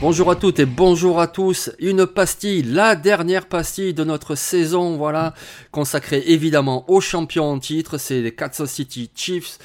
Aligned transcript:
Bonjour 0.00 0.30
à 0.30 0.36
toutes 0.36 0.58
et 0.60 0.64
bonjour 0.64 1.20
à 1.20 1.26
tous. 1.26 1.70
Une 1.78 2.06
pastille, 2.06 2.62
la 2.62 2.94
dernière 2.94 3.46
pastille 3.46 3.92
de 3.92 4.04
notre 4.04 4.34
saison, 4.34 4.96
voilà, 4.96 5.34
consacrée 5.72 6.22
évidemment 6.26 6.88
aux 6.88 7.00
champions 7.00 7.50
en 7.50 7.58
titre, 7.58 7.98
c'est 7.98 8.22
les 8.22 8.32
Kansas 8.32 8.70
City 8.70 9.10
Chiefs. 9.14 9.58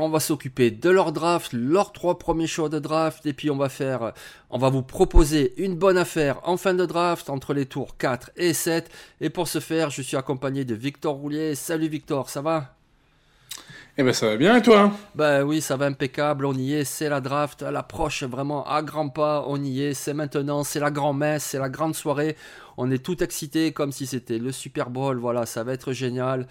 On 0.00 0.10
va 0.10 0.20
s'occuper 0.20 0.70
de 0.70 0.90
leur 0.90 1.12
draft, 1.12 1.52
leurs 1.52 1.92
trois 1.92 2.18
premiers 2.18 2.46
choix 2.46 2.68
de 2.68 2.78
draft, 2.78 3.26
et 3.26 3.32
puis 3.32 3.50
on 3.50 3.56
va 3.56 3.68
faire, 3.68 4.12
on 4.48 4.56
va 4.56 4.70
vous 4.70 4.82
proposer 4.82 5.54
une 5.62 5.74
bonne 5.74 5.98
affaire 5.98 6.40
en 6.44 6.56
fin 6.56 6.72
de 6.72 6.86
draft 6.86 7.28
entre 7.30 7.52
les 7.52 7.66
tours 7.66 7.96
4 7.96 8.30
et 8.36 8.52
7. 8.52 8.90
Et 9.20 9.28
pour 9.28 9.48
ce 9.48 9.58
faire, 9.58 9.90
je 9.90 10.02
suis 10.02 10.16
accompagné 10.16 10.64
de 10.64 10.74
Victor 10.74 11.14
Roulier. 11.14 11.54
Salut 11.56 11.88
Victor, 11.88 12.30
ça 12.30 12.42
va? 12.42 12.74
Eh 14.00 14.04
ben 14.04 14.12
ça 14.12 14.28
va 14.28 14.36
bien 14.36 14.54
et 14.54 14.62
toi? 14.62 14.92
Ben 15.16 15.42
oui, 15.42 15.60
ça 15.60 15.76
va 15.76 15.86
impeccable, 15.86 16.46
on 16.46 16.54
y 16.54 16.74
est, 16.74 16.84
c'est 16.84 17.08
la 17.08 17.20
draft, 17.20 17.64
elle 17.66 17.74
approche 17.74 18.22
vraiment 18.22 18.64
à 18.64 18.80
grands 18.80 19.08
pas, 19.08 19.44
on 19.48 19.60
y 19.60 19.82
est, 19.82 19.94
c'est 19.94 20.14
maintenant, 20.14 20.62
c'est 20.62 20.78
la 20.78 20.92
grand-messe, 20.92 21.42
c'est 21.42 21.58
la 21.58 21.68
grande 21.68 21.96
soirée, 21.96 22.36
on 22.76 22.92
est 22.92 23.04
tout 23.04 23.24
excité 23.24 23.72
comme 23.72 23.90
si 23.90 24.06
c'était 24.06 24.38
le 24.38 24.52
Super 24.52 24.90
Bowl, 24.90 25.18
voilà, 25.18 25.46
ça 25.46 25.64
va 25.64 25.72
être 25.72 25.92
génial. 25.92 26.46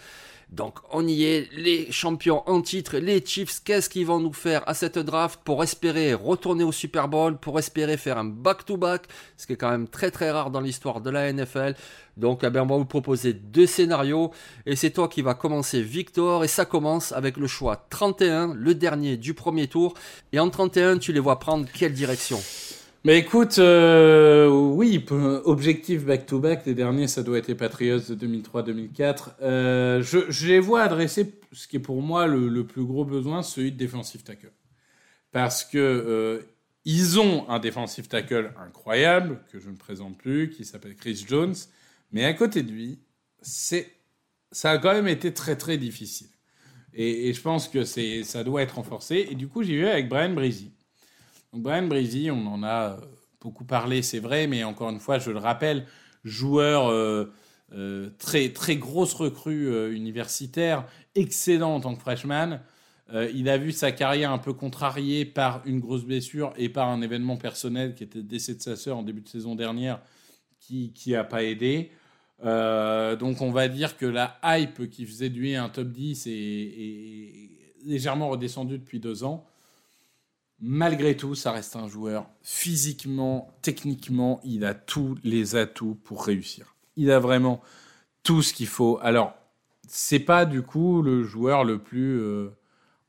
Donc 0.49 0.79
on 0.91 1.05
y 1.05 1.25
est, 1.25 1.49
les 1.51 1.91
champions 1.91 2.47
en 2.49 2.61
titre, 2.61 2.97
les 2.97 3.23
Chiefs, 3.25 3.61
qu'est-ce 3.65 3.89
qu'ils 3.89 4.05
vont 4.05 4.21
nous 4.21 4.31
faire 4.31 4.63
à 4.67 4.73
cette 4.73 4.97
draft 4.97 5.41
pour 5.43 5.61
espérer 5.61 6.13
retourner 6.13 6.63
au 6.63 6.71
Super 6.71 7.09
Bowl, 7.09 7.37
pour 7.37 7.59
espérer 7.59 7.97
faire 7.97 8.17
un 8.17 8.23
back-to-back, 8.23 9.07
ce 9.35 9.45
qui 9.45 9.53
est 9.53 9.57
quand 9.57 9.69
même 9.69 9.89
très 9.89 10.09
très 10.09 10.31
rare 10.31 10.49
dans 10.49 10.61
l'histoire 10.61 11.01
de 11.01 11.09
la 11.09 11.31
NFL. 11.33 11.75
Donc 12.15 12.41
eh 12.43 12.49
bien, 12.49 12.63
on 12.63 12.65
va 12.65 12.77
vous 12.77 12.85
proposer 12.85 13.33
deux 13.33 13.67
scénarios 13.67 14.31
et 14.65 14.77
c'est 14.77 14.91
toi 14.91 15.09
qui 15.09 15.21
va 15.21 15.33
commencer 15.33 15.81
Victor 15.81 16.45
et 16.45 16.47
ça 16.47 16.63
commence 16.63 17.11
avec 17.11 17.35
le 17.35 17.47
choix 17.47 17.85
31, 17.89 18.53
le 18.53 18.73
dernier 18.73 19.17
du 19.17 19.33
premier 19.33 19.67
tour. 19.67 19.95
Et 20.31 20.39
en 20.39 20.49
31, 20.49 20.97
tu 20.97 21.11
les 21.11 21.19
vois 21.19 21.39
prendre 21.39 21.67
quelle 21.73 21.93
direction? 21.93 22.39
Mais 23.07 23.19
écoute, 23.19 23.57
euh, 23.57 24.49
oui, 24.49 25.01
objectif 25.45 26.03
back-to-back, 26.03 26.65
les 26.65 26.73
derniers, 26.73 27.07
ça 27.07 27.23
doit 27.23 27.37
être 27.37 27.47
les 27.47 27.55
Patriots 27.55 27.99
de 27.99 28.15
2003-2004. 28.15 29.35
Euh, 29.41 30.03
je, 30.03 30.45
les 30.45 30.59
vois 30.59 30.81
adresser 30.81 31.39
ce 31.53 31.69
qui 31.69 31.77
est 31.77 31.79
pour 31.79 32.01
moi 32.01 32.27
le, 32.27 32.67
plus 32.67 32.83
gros 32.83 33.05
besoin, 33.05 33.43
celui 33.43 33.71
de 33.71 33.77
defensive 33.77 34.23
tackle. 34.23 34.51
Parce 35.31 35.63
que 35.63 35.77
euh, 35.77 36.41
ils 36.83 37.17
ont 37.17 37.49
un 37.49 37.59
defensive 37.59 38.09
tackle 38.09 38.51
incroyable, 38.61 39.39
que 39.53 39.57
je 39.61 39.69
ne 39.69 39.77
présente 39.77 40.17
plus, 40.17 40.49
qui 40.49 40.65
s'appelle 40.65 40.97
Chris 40.97 41.23
Jones. 41.25 41.55
Mais 42.11 42.25
à 42.25 42.33
côté 42.33 42.61
de 42.61 42.73
lui, 42.73 42.99
ça 43.41 44.71
a 44.71 44.77
quand 44.79 44.91
même 44.91 45.07
été 45.07 45.33
très 45.33 45.55
très 45.55 45.77
difficile. 45.77 46.27
Et, 46.93 47.31
je 47.31 47.41
pense 47.41 47.69
que 47.69 47.85
ça 47.85 48.43
doit 48.43 48.63
être 48.63 48.75
renforcé. 48.75 49.29
Et 49.31 49.35
du 49.35 49.47
coup, 49.47 49.63
j'y 49.63 49.77
vais 49.77 49.91
avec 49.91 50.09
Brian 50.09 50.33
Breezy 50.33 50.73
Breezy, 51.57 52.31
on 52.31 52.45
en 52.47 52.63
a 52.63 52.93
euh, 52.93 52.97
beaucoup 53.41 53.65
parlé, 53.65 54.01
c'est 54.01 54.19
vrai, 54.19 54.47
mais 54.47 54.63
encore 54.63 54.89
une 54.89 54.99
fois, 54.99 55.19
je 55.19 55.31
le 55.31 55.39
rappelle, 55.39 55.85
joueur 56.23 56.87
euh, 56.89 57.31
euh, 57.73 58.09
très, 58.17 58.49
très 58.49 58.77
grosse 58.77 59.13
recrue 59.13 59.93
universitaire, 59.93 60.85
excellent 61.15 61.75
en 61.75 61.79
tant 61.79 61.95
que 61.95 62.01
freshman. 62.01 62.59
il 63.33 63.49
a 63.49 63.57
vu 63.57 63.71
sa 63.71 63.91
carrière 63.91 64.31
un 64.31 64.37
peu 64.37 64.53
contrariée 64.53 65.25
par 65.25 65.61
une 65.65 65.79
grosse 65.79 66.03
blessure 66.03 66.53
et 66.57 66.69
par 66.69 66.89
un 66.89 67.01
événement 67.01 67.37
personnel 67.37 67.95
qui 67.95 68.03
était 68.03 68.19
le 68.19 68.25
décès 68.25 68.55
de 68.55 68.61
sa 68.61 68.75
sœur 68.75 68.97
en 68.97 69.03
début 69.03 69.21
de 69.21 69.29
saison 69.29 69.55
dernière, 69.55 70.01
qui 70.59 70.91
n'a 71.07 71.23
pas 71.23 71.43
aidé. 71.43 71.91
donc 72.41 73.41
on 73.41 73.51
va 73.51 73.67
dire 73.69 73.97
que 73.97 74.05
la 74.05 74.37
hype 74.43 74.89
qui 74.89 75.05
faisait 75.05 75.29
de 75.29 75.37
lui 75.37 75.55
un 75.55 75.69
top 75.69 75.87
10 75.87 76.27
est 76.27 77.49
légèrement 77.85 78.29
redescendue 78.29 78.77
depuis 78.77 78.99
deux 78.99 79.23
ans. 79.23 79.45
Malgré 80.59 81.15
tout, 81.15 81.35
ça 81.35 81.51
reste 81.51 81.75
un 81.75 81.87
joueur 81.87 82.27
physiquement, 82.41 83.55
techniquement, 83.61 84.41
il 84.43 84.65
a 84.65 84.73
tous 84.73 85.15
les 85.23 85.55
atouts 85.55 85.95
pour 86.03 86.25
réussir. 86.25 86.75
Il 86.95 87.11
a 87.11 87.19
vraiment 87.19 87.61
tout 88.23 88.41
ce 88.41 88.53
qu'il 88.53 88.67
faut. 88.67 88.97
Alors, 89.03 89.35
c'est 89.87 90.19
pas 90.19 90.45
du 90.45 90.63
coup 90.63 91.03
le 91.03 91.23
joueur 91.23 91.63
le 91.63 91.77
plus, 91.77 92.19
euh, 92.19 92.49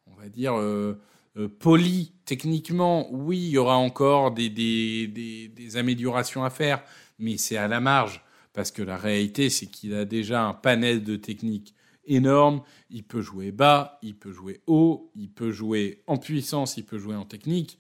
on 0.07 0.21
va 0.21 0.29
dire, 0.29 0.59
euh, 0.59 1.01
euh, 1.39 1.49
poli 1.49 2.13
techniquement. 2.27 3.09
Oui, 3.13 3.39
il 3.39 3.51
y 3.51 3.59
aura 3.59 3.77
encore 3.77 4.33
des, 4.33 4.51
des 4.51 5.77
améliorations 5.77 6.45
à 6.45 6.51
faire, 6.51 6.83
mais 7.19 7.39
c'est 7.39 7.57
à 7.57 7.67
la 7.67 7.81
marge. 7.81 8.23
Parce 8.53 8.71
que 8.71 8.83
la 8.83 8.97
réalité, 8.99 9.49
c'est 9.49 9.67
qu'il 9.67 9.95
a 9.95 10.05
déjà 10.05 10.45
un 10.45 10.53
panel 10.53 11.03
de 11.03 11.17
techniques 11.17 11.75
énorme. 12.09 12.63
Il 12.91 13.05
peut 13.05 13.23
jouer 13.23 13.53
bas, 13.53 13.99
il 14.03 14.17
peut 14.17 14.33
jouer 14.33 14.61
haut, 14.67 15.11
il 15.15 15.31
peut 15.31 15.53
jouer 15.53 16.03
en 16.07 16.17
puissance, 16.17 16.77
il 16.77 16.85
peut 16.85 16.99
jouer 16.99 17.15
en 17.15 17.25
technique. 17.25 17.79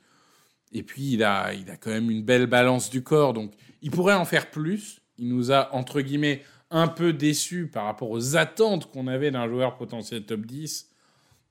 Et 0.73 0.83
puis, 0.83 1.13
il 1.13 1.25
a, 1.25 1.55
il 1.55 1.71
a 1.71 1.77
quand 1.77 1.91
même 1.91 2.11
une 2.11 2.23
belle 2.23 2.47
balance 2.47 2.91
du 2.91 3.03
corps. 3.03 3.33
Donc, 3.33 3.53
il 3.83 3.91
pourrait 3.91 4.15
en 4.15 4.25
faire 4.25 4.51
plus. 4.51 5.01
Il 5.17 5.29
nous 5.29 5.51
a, 5.51 5.75
entre 5.75 6.01
guillemets, 6.01 6.43
un 6.71 6.89
peu 6.89 7.13
déçus 7.13 7.67
par 7.67 7.85
rapport 7.85 8.11
aux 8.11 8.37
attentes 8.37 8.91
qu'on 8.91 9.07
avait 9.07 9.31
d'un 9.31 9.49
joueur 9.49 9.77
potentiel 9.77 10.25
top 10.25 10.43
10. 10.43 10.91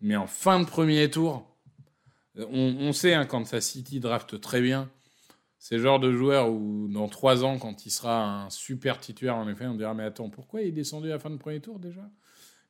Mais 0.02 0.16
en 0.16 0.28
fin 0.28 0.60
de 0.60 0.66
premier 0.66 1.10
tour, 1.10 1.48
on, 2.52 2.92
sait, 2.94 3.14
hein, 3.14 3.26
quand 3.26 3.46
sa 3.46 3.62
City 3.62 4.00
draft 4.00 4.40
très 4.40 4.62
bien, 4.62 4.90
c'est 5.58 5.78
le 5.78 5.82
genre 5.82 6.00
de 6.00 6.12
joueur 6.12 6.52
où, 6.52 6.88
dans 6.88 7.10
trois 7.10 7.44
ans, 7.44 7.58
quand 7.58 7.86
il 7.86 7.90
sera 7.90 8.44
un 8.44 8.50
super 8.52 9.00
titulaire, 9.00 9.36
en 9.36 9.50
effet, 9.50 9.66
on 9.66 9.74
dira 9.74 9.94
Mais 9.96 10.04
attends, 10.04 10.30
pourquoi 10.30 10.62
il 10.62 10.68
est 10.68 10.72
descendu 10.72 11.08
à 11.08 11.14
la 11.14 11.20
fin 11.20 11.32
de 11.32 11.38
premier 11.38 11.60
tour 11.60 11.80
déjà? 11.80 12.08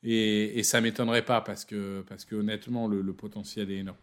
Et, 0.04 0.60
et 0.60 0.64
ça 0.64 0.82
m'étonnerait 0.82 1.26
pas 1.26 1.42
parce 1.42 1.66
que, 1.66 2.04
parce 2.08 2.26
que 2.26 2.36
honnêtement, 2.36 2.88
le, 2.88 3.14
potentiel 3.14 3.72
est 3.72 3.78
énorme. 3.78 3.98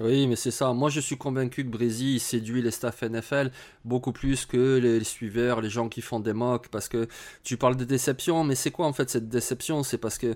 Oui, 0.00 0.26
mais 0.26 0.36
c'est 0.36 0.50
ça. 0.50 0.72
Moi, 0.72 0.88
je 0.88 1.00
suis 1.00 1.18
convaincu 1.18 1.64
que 1.64 1.68
Brésil 1.68 2.18
séduit 2.18 2.62
les 2.62 2.70
staffs 2.70 3.02
NFL 3.02 3.50
beaucoup 3.84 4.12
plus 4.12 4.46
que 4.46 4.78
les 4.78 5.04
suiveurs, 5.04 5.60
les 5.60 5.68
gens 5.68 5.90
qui 5.90 6.00
font 6.00 6.18
des 6.18 6.32
mocks. 6.32 6.68
Parce 6.68 6.88
que 6.88 7.06
tu 7.44 7.58
parles 7.58 7.76
de 7.76 7.84
déception, 7.84 8.42
mais 8.42 8.54
c'est 8.54 8.70
quoi 8.70 8.86
en 8.86 8.94
fait 8.94 9.10
cette 9.10 9.28
déception? 9.28 9.82
C'est 9.82 9.98
parce 9.98 10.16
que 10.16 10.34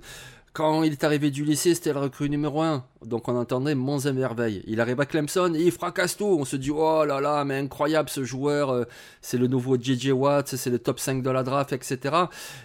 quand 0.57 0.83
il 0.83 0.93
est 0.93 1.05
arrivé 1.05 1.31
du 1.31 1.45
lycée, 1.45 1.75
c'était 1.75 1.93
le 1.93 2.01
recrue 2.01 2.31
numéro 2.31 2.63
1. 2.63 2.85
Donc 3.05 3.29
on 3.29 3.37
entendait 3.37 3.75
Monts 3.75 4.01
et 4.01 4.13
merveilles. 4.13 4.63
Il 4.67 4.81
arrive 4.81 5.01
à 5.01 5.07
Clemson 5.07 5.55
et 5.55 5.63
il 5.63 5.73
fracasse 5.73 6.17
tout. 6.17 6.37
On 6.39 6.47
se 6.47 6.57
dit, 6.57 6.71
oh 6.71 7.05
là 7.05 7.21
là, 7.21 7.45
mais 7.45 7.59
incroyable 7.59 8.09
ce 8.09 8.25
joueur. 8.25 8.71
Euh, 8.71 8.85
c'est 9.21 9.37
le 9.37 9.49
nouveau 9.49 9.77
JJ 9.79 10.13
Watt, 10.13 10.55
c'est 10.57 10.71
le 10.71 10.79
top 10.79 10.99
5 10.99 11.23
de 11.23 11.31
la 11.31 11.43
draft, 11.43 11.73
etc. 11.73 12.15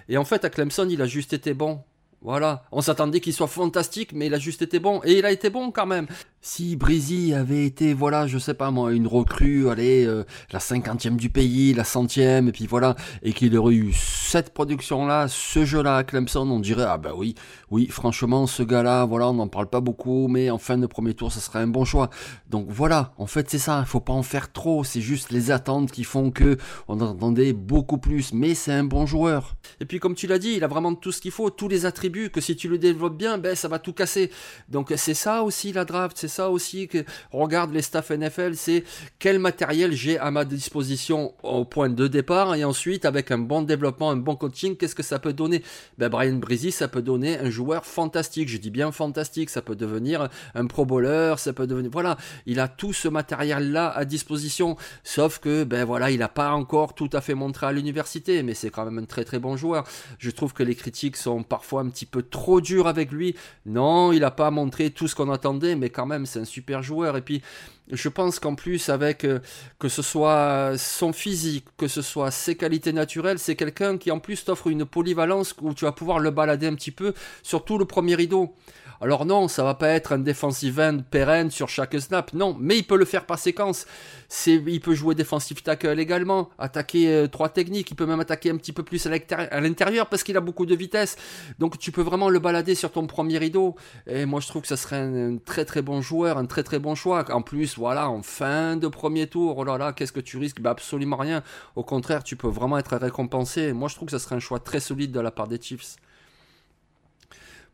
Et 0.08 0.18
en 0.18 0.24
fait, 0.24 0.46
à 0.46 0.50
Clemson, 0.50 0.88
il 0.90 1.02
a 1.02 1.06
juste 1.06 1.34
été 1.34 1.54
bon. 1.54 1.82
Voilà, 2.24 2.64
on 2.72 2.82
s'attendait 2.82 3.20
qu'il 3.20 3.34
soit 3.34 3.48
fantastique, 3.48 4.14
mais 4.14 4.28
il 4.28 4.34
a 4.36 4.40
juste 4.40 4.62
été 4.62 4.78
bon. 4.78 5.02
Et 5.04 5.18
il 5.18 5.26
a 5.26 5.32
été 5.32 5.50
bon 5.50 5.72
quand 5.72 5.88
même. 5.88 6.06
Si 6.44 6.76
Breezy 6.76 7.34
avait 7.34 7.66
été, 7.66 7.94
voilà, 7.94 8.26
je 8.26 8.40
sais 8.40 8.56
pas 8.56 8.72
moi, 8.72 8.94
une 8.94 9.06
recrue, 9.06 9.70
allez, 9.70 10.06
euh, 10.06 10.24
la 10.52 10.60
cinquantième 10.60 11.18
du 11.18 11.30
pays, 11.30 11.74
la 11.74 11.84
centième, 11.84 12.48
et 12.48 12.52
puis 12.52 12.66
voilà, 12.66 12.96
et 13.22 13.32
qu'il 13.32 13.56
aurait 13.58 13.76
eu 13.76 13.94
cette 13.94 14.52
production-là, 14.52 15.28
ce 15.28 15.66
jeu-là 15.66 15.98
à 15.98 16.04
Clemson, 16.04 16.50
on 16.50 16.60
dirait, 16.60 16.86
ah 16.88 16.98
bah 16.98 17.12
oui, 17.16 17.36
oui, 17.70 17.88
franchement, 17.88 18.48
ce 18.48 18.64
gars-là, 18.64 19.06
voilà, 19.06 19.30
on 19.30 19.36
n'en 19.36 19.48
parle 19.48 19.68
pas 19.68 19.82
beaucoup, 19.82 20.28
mais 20.28 20.50
en 20.50 20.58
fin 20.58 20.80
de 20.80 20.88
premier 20.88 21.14
tour, 21.14 21.32
ça 21.32 21.40
serait 21.40 21.60
un 21.60 21.68
bon 21.68 21.86
choix. 21.86 22.10
Donc 22.50 22.68
voilà, 22.70 23.14
en 23.18 23.28
fait, 23.28 23.48
c'est 23.50 23.60
ça, 23.60 23.84
il 23.86 23.88
faut 23.88 24.00
pas 24.00 24.14
en 24.14 24.24
faire 24.24 24.52
trop, 24.52 24.84
c'est 24.84 25.02
juste 25.02 25.32
les 25.32 25.52
attentes 25.52 25.92
qui 25.92 26.04
font 26.04 26.32
que 26.32 26.58
on 26.88 27.00
attendait 27.02 27.54
beaucoup 27.54 28.00
plus, 28.00 28.34
mais 28.34 28.56
c'est 28.56 28.74
un 28.74 28.84
bon 28.84 29.06
joueur. 29.06 29.56
Et 29.80 29.86
puis, 29.86 30.00
comme 30.00 30.16
tu 30.16 30.26
l'as 30.26 30.40
dit, 30.40 30.54
il 30.54 30.64
a 30.64 30.68
vraiment 30.68 30.96
tout 30.96 31.12
ce 31.12 31.22
qu'il 31.22 31.32
faut, 31.32 31.52
tous 31.52 31.68
les 31.68 31.86
attributs 31.86 32.11
que 32.12 32.42
si 32.42 32.56
tu 32.56 32.68
le 32.68 32.78
développes 32.78 33.18
bien, 33.18 33.38
ben 33.38 33.56
ça 33.56 33.68
va 33.68 33.80
tout 33.80 33.94
casser. 33.94 34.32
Donc 34.70 34.94
c'est 34.96 35.14
ça 35.14 35.44
aussi 35.44 35.74
la 35.74 35.86
draft, 35.86 36.18
c'est 36.20 36.28
ça 36.28 36.50
aussi 36.50 36.88
que 36.88 37.04
regarde 37.32 37.74
les 37.74 37.82
staff 37.82 38.12
NFL, 38.12 38.56
c'est 38.56 38.84
quel 39.20 39.40
matériel 39.40 39.94
j'ai 39.94 40.18
à 40.18 40.32
ma 40.32 40.46
disposition 40.46 41.34
au 41.44 41.66
point 41.66 41.90
de 41.90 42.08
départ 42.08 42.56
et 42.56 42.64
ensuite 42.64 43.06
avec 43.06 43.32
un 43.32 43.38
bon 43.38 43.62
développement, 43.62 44.16
bon 44.16 44.36
coaching, 44.36 44.76
qu'est-ce 44.78 44.96
que 44.96 45.04
ça 45.04 45.20
peut 45.20 45.34
donner? 45.34 45.64
Ben, 45.98 46.10
Brian 46.10 46.36
Breezy, 46.36 46.72
ça 46.72 46.88
peut 46.88 47.02
donner 47.02 47.38
un 47.38 47.50
joueur 47.50 47.86
fantastique. 47.86 48.50
Je 48.50 48.58
dis 48.58 48.70
bien 48.70 48.92
fantastique. 48.92 49.50
Ça 49.50 49.62
peut 49.62 49.76
devenir 49.76 50.30
un 50.56 50.66
pro 50.68 50.86
bowler, 50.86 51.36
ça 51.38 51.54
peut 51.54 51.68
devenir. 51.68 51.92
Voilà, 51.92 52.18
il 52.46 52.60
a 52.60 52.68
tout 52.68 52.94
ce 52.94 53.08
matériel-là 53.08 53.90
à 53.90 54.06
disposition. 54.06 54.78
Sauf 55.04 55.40
que, 55.40 55.64
ben 55.64 55.86
voilà, 55.86 56.12
il 56.12 56.20
n'a 56.20 56.30
pas 56.30 56.52
encore 56.52 56.96
tout 56.96 57.10
à 57.14 57.22
fait 57.22 57.34
montré 57.34 57.66
à 57.68 57.72
l'université, 57.72 58.44
mais 58.44 58.54
c'est 58.54 58.70
quand 58.70 58.86
même 58.86 59.00
un 59.00 59.06
très 59.06 59.24
très 59.24 59.40
bon 59.40 59.58
joueur. 59.58 59.86
Je 60.20 60.30
trouve 60.32 60.54
que 60.54 60.64
les 60.64 60.76
critiques 60.76 61.18
sont 61.18 61.44
parfois 61.44 61.82
un 61.82 61.90
petit 61.90 62.01
peu 62.06 62.24
trop 62.24 62.62
dures 62.62 62.88
avec 62.88 63.12
lui. 63.12 63.36
Non, 63.66 64.12
il 64.12 64.20
n'a 64.22 64.32
pas 64.32 64.52
montré 64.52 64.90
tout 64.90 65.08
ce 65.08 65.16
qu'on 65.16 65.32
attendait, 65.32 65.76
mais 65.76 65.90
quand 65.90 66.06
même, 66.06 66.26
c'est 66.26 66.40
un 66.40 66.46
super 66.46 66.84
joueur. 66.84 67.18
Et 67.18 67.22
puis, 67.22 67.42
je 67.92 68.10
pense 68.10 68.40
qu'en 68.40 68.56
plus, 68.56 68.90
avec 68.90 69.26
euh, 69.26 69.40
que 69.80 69.90
ce 69.90 70.02
soit 70.02 70.74
son 70.78 71.14
physique, 71.14 71.66
que 71.78 71.88
ce 71.88 72.02
soit 72.02 72.32
ses 72.32 72.56
qualités 72.56 72.94
naturelles, 72.94 73.40
c'est 73.40 73.56
quelqu'un 73.56 73.98
qui 73.98 74.12
en 74.12 74.20
plus 74.20 74.44
t'offre 74.46 74.68
une 74.68 74.86
polyvalence 74.86 75.56
où 75.62 75.74
tu 75.74 75.86
vas 75.86 75.92
pouvoir 75.92 76.20
le 76.20 76.32
balader 76.32 76.68
un 76.68 76.76
petit 76.76 76.92
peu, 76.92 77.14
surtout 77.44 77.78
le 77.78 77.86
premier 77.86 78.16
rideau. 78.16 78.56
Alors 79.04 79.26
non, 79.26 79.48
ça 79.48 79.64
va 79.64 79.74
pas 79.74 79.88
être 79.88 80.14
un 80.14 80.20
defensive 80.20 80.80
end 80.80 81.00
pérenne 81.10 81.50
sur 81.50 81.70
chaque 81.70 82.00
snap, 82.00 82.34
non, 82.34 82.56
mais 82.60 82.78
il 82.78 82.84
peut 82.84 82.98
le 82.98 83.06
faire 83.06 83.26
par 83.26 83.40
séquence. 83.40 83.88
Il 84.46 84.80
peut 84.80 84.94
jouer 84.94 85.16
defensive 85.16 85.64
tackle 85.64 86.00
également, 86.00 86.50
attaquer 86.60 87.08
euh, 87.08 87.28
trois 87.28 87.50
techniques, 87.50 87.90
il 87.90 87.96
peut 87.96 88.06
même 88.06 88.20
attaquer 88.20 88.52
un 88.52 88.58
petit 88.58 88.74
peu 88.74 88.84
plus 88.84 89.08
à 89.08 89.60
l'intérieur 89.60 90.08
parce 90.08 90.22
qu'il 90.22 90.38
a 90.38 90.40
beaucoup 90.40 90.68
de 90.68 90.76
vitesse. 90.76 91.18
Donc 91.58 91.80
tu 91.80 91.92
peux 91.92 92.04
vraiment 92.04 92.30
le 92.30 92.38
balader 92.38 92.76
sur 92.76 92.92
ton 92.92 93.08
premier 93.08 93.40
rideau. 93.40 93.76
Et 94.06 94.28
moi 94.28 94.40
je 94.40 94.48
trouve 94.48 94.62
que 94.62 94.68
ça 94.68 94.78
serait 94.78 94.98
un, 94.98 95.38
très 95.44 95.66
très 95.66 95.82
bon 95.82 96.04
joueur, 96.04 96.38
un 96.38 96.46
très 96.46 96.62
très 96.62 96.78
bon 96.78 96.94
choix. 96.94 97.26
En 97.34 97.42
plus, 97.42 97.80
voilà, 97.80 98.08
en 98.08 98.22
fin 98.22 98.76
de 98.76 98.88
premier 98.88 99.26
tour, 99.26 99.58
oh 99.58 99.64
là 99.64 99.80
là, 99.80 99.94
qu'est-ce 99.94 100.14
que 100.14 100.20
tu 100.20 100.38
risques? 100.38 100.62
Bah, 100.62 100.70
Absolument 100.70 101.18
rien. 101.18 101.42
Au 101.76 101.84
contraire, 101.84 102.24
tu 102.24 102.36
peux 102.36 102.50
vraiment 102.50 102.78
être 102.78 102.96
récompensé. 102.98 103.74
Moi 103.74 103.90
je 103.90 103.96
trouve 103.96 104.10
que 104.10 104.12
ça 104.12 104.20
serait 104.20 104.36
un 104.36 104.40
choix 104.40 104.60
très 104.60 104.80
solide 104.80 105.12
de 105.12 105.20
la 105.20 105.32
part 105.32 105.48
des 105.48 105.60
Chiefs. 105.60 105.96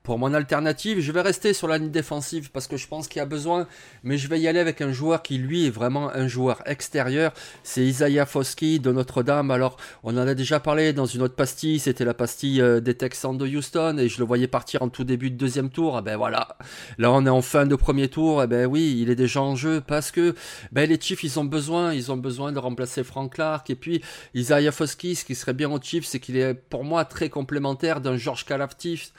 Pour 0.07 0.19
mon 0.19 0.33
alternative, 0.33 1.01
je 1.01 1.11
vais 1.11 1.19
rester 1.19 1.51
sur 1.51 1.67
la 1.67 1.77
ligne 1.77 1.91
défensive 1.91 2.49
parce 2.49 2.67
que 2.67 2.77
je 2.77 2.87
pense 2.87 3.09
qu'il 3.09 3.19
y 3.19 3.21
a 3.21 3.25
besoin, 3.25 3.67
mais 4.03 4.17
je 4.17 4.29
vais 4.29 4.39
y 4.39 4.47
aller 4.47 4.61
avec 4.61 4.79
un 4.79 4.93
joueur 4.93 5.21
qui 5.21 5.37
lui 5.37 5.67
est 5.67 5.69
vraiment 5.69 6.09
un 6.15 6.29
joueur 6.29 6.61
extérieur. 6.65 7.33
C'est 7.61 7.81
Isaiah 7.81 8.25
Foskey 8.25 8.79
de 8.79 8.93
Notre-Dame. 8.93 9.51
Alors, 9.51 9.75
on 10.03 10.15
en 10.15 10.25
a 10.25 10.33
déjà 10.33 10.61
parlé 10.61 10.93
dans 10.93 11.07
une 11.07 11.23
autre 11.23 11.35
pastille, 11.35 11.77
c'était 11.79 12.05
la 12.05 12.13
pastille 12.13 12.61
euh, 12.61 12.79
des 12.79 12.93
Texans 12.93 13.37
de 13.37 13.45
Houston 13.45 13.97
et 13.97 14.07
je 14.07 14.19
le 14.19 14.23
voyais 14.23 14.47
partir 14.47 14.81
en 14.81 14.87
tout 14.87 15.03
début 15.03 15.29
de 15.29 15.35
deuxième 15.35 15.69
tour. 15.69 15.97
Eh 15.99 16.01
ben 16.01 16.15
voilà, 16.15 16.57
là 16.97 17.11
on 17.11 17.25
est 17.25 17.29
en 17.29 17.41
fin 17.41 17.65
de 17.65 17.75
premier 17.75 18.07
tour. 18.07 18.41
Eh 18.41 18.47
ben 18.47 18.65
oui, 18.65 18.99
il 19.01 19.09
est 19.09 19.15
déjà 19.17 19.41
en 19.41 19.57
jeu 19.57 19.83
parce 19.85 20.11
que 20.11 20.35
ben, 20.71 20.89
les 20.89 21.01
Chiefs 21.01 21.25
ils 21.25 21.37
ont 21.37 21.43
besoin, 21.43 21.93
ils 21.93 22.13
ont 22.13 22.17
besoin 22.17 22.53
de 22.53 22.59
remplacer 22.59 23.03
Frank 23.03 23.33
Clark 23.33 23.69
et 23.69 23.75
puis 23.75 24.01
Isaiah 24.33 24.71
Foskey, 24.71 25.15
ce 25.15 25.25
qui 25.25 25.35
serait 25.35 25.53
bien 25.53 25.69
aux 25.69 25.81
Chiefs, 25.81 26.05
c'est 26.05 26.21
qu'il 26.21 26.37
est 26.37 26.53
pour 26.53 26.85
moi 26.85 27.03
très 27.03 27.27
complémentaire 27.27 27.99
d'un 27.99 28.15
George 28.15 28.45
Kalaftis. 28.45 29.11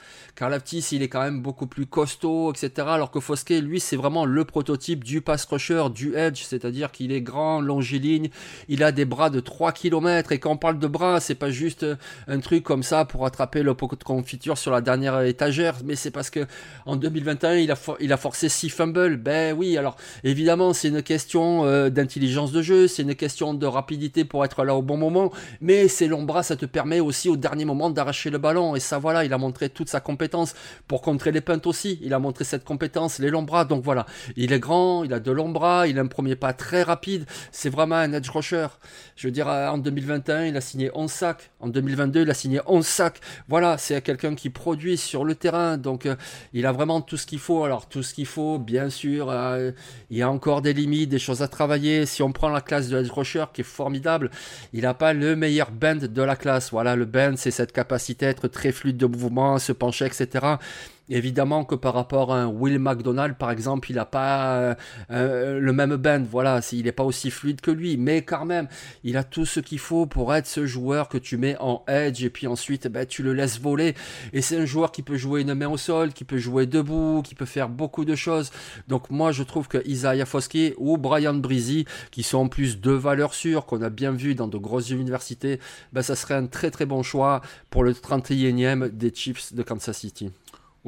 Il 0.91 1.03
est 1.03 1.09
quand 1.09 1.21
même 1.21 1.41
beaucoup 1.41 1.67
plus 1.67 1.85
costaud, 1.85 2.51
etc. 2.51 2.87
Alors 2.89 3.11
que 3.11 3.19
Foskey, 3.19 3.61
lui, 3.61 3.79
c'est 3.79 3.95
vraiment 3.95 4.25
le 4.25 4.45
prototype 4.45 5.03
du 5.03 5.21
pass 5.21 5.45
rusher, 5.45 5.85
du 5.93 6.15
edge, 6.15 6.43
c'est-à-dire 6.43 6.91
qu'il 6.91 7.11
est 7.11 7.21
grand, 7.21 7.61
longiligne, 7.61 8.29
il 8.67 8.83
a 8.83 8.91
des 8.91 9.05
bras 9.05 9.29
de 9.29 9.39
3 9.39 9.71
km, 9.71 10.31
et 10.31 10.39
quand 10.39 10.51
on 10.51 10.57
parle 10.57 10.79
de 10.79 10.87
bras, 10.87 11.19
c'est 11.19 11.35
pas 11.35 11.51
juste 11.51 11.85
un 12.27 12.39
truc 12.39 12.63
comme 12.63 12.83
ça 12.83 13.05
pour 13.05 13.25
attraper 13.25 13.63
le 13.63 13.73
pot 13.73 13.89
de 13.95 14.03
confiture 14.03 14.57
sur 14.57 14.71
la 14.71 14.81
dernière 14.81 15.21
étagère, 15.21 15.75
mais 15.83 15.95
c'est 15.95 16.11
parce 16.11 16.29
que 16.29 16.45
en 16.85 16.95
2021, 16.95 17.55
il 17.55 17.71
a, 17.71 17.75
il 17.99 18.13
a 18.13 18.17
forcé 18.17 18.49
6 18.49 18.69
fumbles. 18.69 19.17
Ben 19.17 19.55
oui, 19.57 19.77
alors 19.77 19.97
évidemment, 20.23 20.73
c'est 20.73 20.89
une 20.89 21.03
question 21.03 21.65
euh, 21.65 21.89
d'intelligence 21.89 22.51
de 22.51 22.61
jeu, 22.61 22.87
c'est 22.87 23.03
une 23.03 23.15
question 23.15 23.53
de 23.53 23.65
rapidité 23.65 24.25
pour 24.25 24.45
être 24.45 24.63
là 24.63 24.75
au 24.75 24.81
bon 24.81 24.97
moment, 24.97 25.31
mais 25.61 25.87
ces 25.87 26.07
longs 26.07 26.23
bras, 26.23 26.43
ça 26.43 26.55
te 26.55 26.65
permet 26.65 26.99
aussi 26.99 27.29
au 27.29 27.37
dernier 27.37 27.65
moment 27.65 27.89
d'arracher 27.89 28.29
le 28.29 28.37
ballon, 28.37 28.75
et 28.75 28.79
ça 28.79 28.99
voilà, 28.99 29.25
il 29.25 29.33
a 29.33 29.37
montré 29.37 29.69
toute 29.69 29.89
sa 29.89 29.99
compétence 29.99 30.55
pour 30.87 31.01
contrer 31.01 31.31
les 31.31 31.41
peintes 31.41 31.67
aussi. 31.67 31.99
Il 32.01 32.13
a 32.13 32.19
montré 32.19 32.43
cette 32.43 32.63
compétence, 32.63 33.19
les 33.19 33.29
longs 33.29 33.43
bras. 33.43 33.65
Donc 33.65 33.83
voilà, 33.83 34.05
il 34.35 34.53
est 34.53 34.59
grand, 34.59 35.03
il 35.03 35.13
a 35.13 35.19
de 35.19 35.31
longs 35.31 35.49
bras, 35.49 35.87
il 35.87 35.97
a 35.97 36.01
un 36.01 36.07
premier 36.07 36.35
pas 36.35 36.53
très 36.53 36.83
rapide. 36.83 37.25
C'est 37.51 37.69
vraiment 37.69 37.95
un 37.95 38.13
edge 38.13 38.29
rusher. 38.29 38.67
Je 39.15 39.27
veux 39.27 39.31
dire, 39.31 39.47
en 39.47 39.77
2021, 39.77 40.45
il 40.45 40.57
a 40.57 40.61
signé 40.61 40.91
11 40.93 41.11
sacs. 41.11 41.51
En 41.59 41.67
2022, 41.67 42.21
il 42.21 42.29
a 42.29 42.33
signé 42.33 42.61
11 42.65 42.85
sacs. 42.85 43.19
Voilà, 43.47 43.77
c'est 43.77 44.01
quelqu'un 44.01 44.35
qui 44.35 44.49
produit 44.49 44.97
sur 44.97 45.25
le 45.25 45.35
terrain. 45.35 45.77
Donc 45.77 46.05
euh, 46.05 46.15
il 46.53 46.65
a 46.65 46.71
vraiment 46.71 47.01
tout 47.01 47.17
ce 47.17 47.25
qu'il 47.25 47.39
faut. 47.39 47.63
Alors 47.63 47.87
tout 47.87 48.03
ce 48.03 48.13
qu'il 48.13 48.25
faut, 48.25 48.59
bien 48.59 48.89
sûr, 48.89 49.29
euh, 49.29 49.71
il 50.09 50.17
y 50.17 50.21
a 50.21 50.29
encore 50.29 50.61
des 50.61 50.73
limites, 50.73 51.09
des 51.09 51.19
choses 51.19 51.41
à 51.41 51.47
travailler. 51.47 52.05
Si 52.05 52.23
on 52.23 52.31
prend 52.31 52.49
la 52.49 52.61
classe 52.61 52.89
de 52.89 52.97
edge 52.97 53.11
rusher 53.11 53.45
qui 53.53 53.61
est 53.61 53.63
formidable, 53.63 54.31
il 54.73 54.81
n'a 54.81 54.93
pas 54.93 55.13
le 55.13 55.35
meilleur 55.35 55.71
bend 55.71 56.07
de 56.07 56.21
la 56.21 56.35
classe. 56.35 56.71
Voilà, 56.71 56.95
le 56.95 57.05
bend, 57.05 57.35
c'est 57.37 57.51
cette 57.51 57.71
capacité 57.71 58.25
à 58.25 58.29
être 58.29 58.47
très 58.47 58.71
fluide 58.71 58.97
de 58.97 59.05
mouvement, 59.05 59.57
se 59.59 59.71
pencher, 59.71 60.05
etc. 60.05 60.48
etc. 60.53 60.98
Évidemment 61.09 61.65
que 61.65 61.75
par 61.75 61.93
rapport 61.95 62.33
à 62.33 62.41
un 62.41 62.47
Will 62.47 62.77
McDonald, 62.77 63.35
par 63.35 63.49
exemple, 63.49 63.89
il 63.89 63.95
n'a 63.95 64.05
pas 64.05 64.57
euh, 64.57 64.75
euh, 65.11 65.59
le 65.59 65.73
même 65.73 65.95
bend, 65.95 66.23
voilà, 66.29 66.61
il 66.71 66.83
n'est 66.83 66.91
pas 66.91 67.03
aussi 67.03 67.31
fluide 67.31 67.61
que 67.61 67.71
lui, 67.71 67.97
mais 67.97 68.21
quand 68.21 68.45
même, 68.45 68.67
il 69.03 69.17
a 69.17 69.23
tout 69.23 69.45
ce 69.45 69.59
qu'il 69.59 69.79
faut 69.79 70.05
pour 70.05 70.33
être 70.35 70.45
ce 70.45 70.67
joueur 70.67 71.09
que 71.09 71.17
tu 71.17 71.37
mets 71.37 71.57
en 71.59 71.83
edge 71.87 72.23
et 72.23 72.29
puis 72.29 72.45
ensuite, 72.45 72.87
ben, 72.87 73.05
tu 73.05 73.23
le 73.23 73.33
laisses 73.33 73.59
voler. 73.59 73.95
Et 74.33 74.41
c'est 74.41 74.57
un 74.57 74.65
joueur 74.65 74.91
qui 74.91 75.01
peut 75.01 75.17
jouer 75.17 75.41
une 75.41 75.53
main 75.55 75.69
au 75.69 75.77
sol, 75.77 76.13
qui 76.13 76.25
peut 76.25 76.37
jouer 76.37 76.67
debout, 76.67 77.21
qui 77.23 77.33
peut 77.33 77.45
faire 77.45 77.69
beaucoup 77.69 78.05
de 78.05 78.15
choses. 78.15 78.51
Donc 78.87 79.09
moi, 79.09 79.31
je 79.31 79.43
trouve 79.43 79.67
que 79.67 79.79
Isaiah 79.87 80.25
Foskey 80.25 80.75
ou 80.77 80.97
Brian 80.97 81.33
Breezy, 81.33 81.85
qui 82.11 82.23
sont 82.23 82.37
en 82.37 82.47
plus 82.47 82.79
deux 82.79 82.95
valeurs 82.95 83.33
sûres 83.33 83.65
qu'on 83.65 83.81
a 83.81 83.89
bien 83.89 84.11
vu 84.11 84.35
dans 84.35 84.47
de 84.47 84.57
grosses 84.57 84.91
universités, 84.91 85.59
ben, 85.91 86.03
ça 86.03 86.15
serait 86.15 86.35
un 86.35 86.45
très 86.45 86.69
très 86.69 86.85
bon 86.85 87.01
choix 87.01 87.41
pour 87.69 87.83
le 87.83 87.93
31e 87.93 88.89
des 88.89 89.13
Chiefs 89.13 89.53
de 89.53 89.63
Kansas 89.63 89.97
City. 89.97 90.31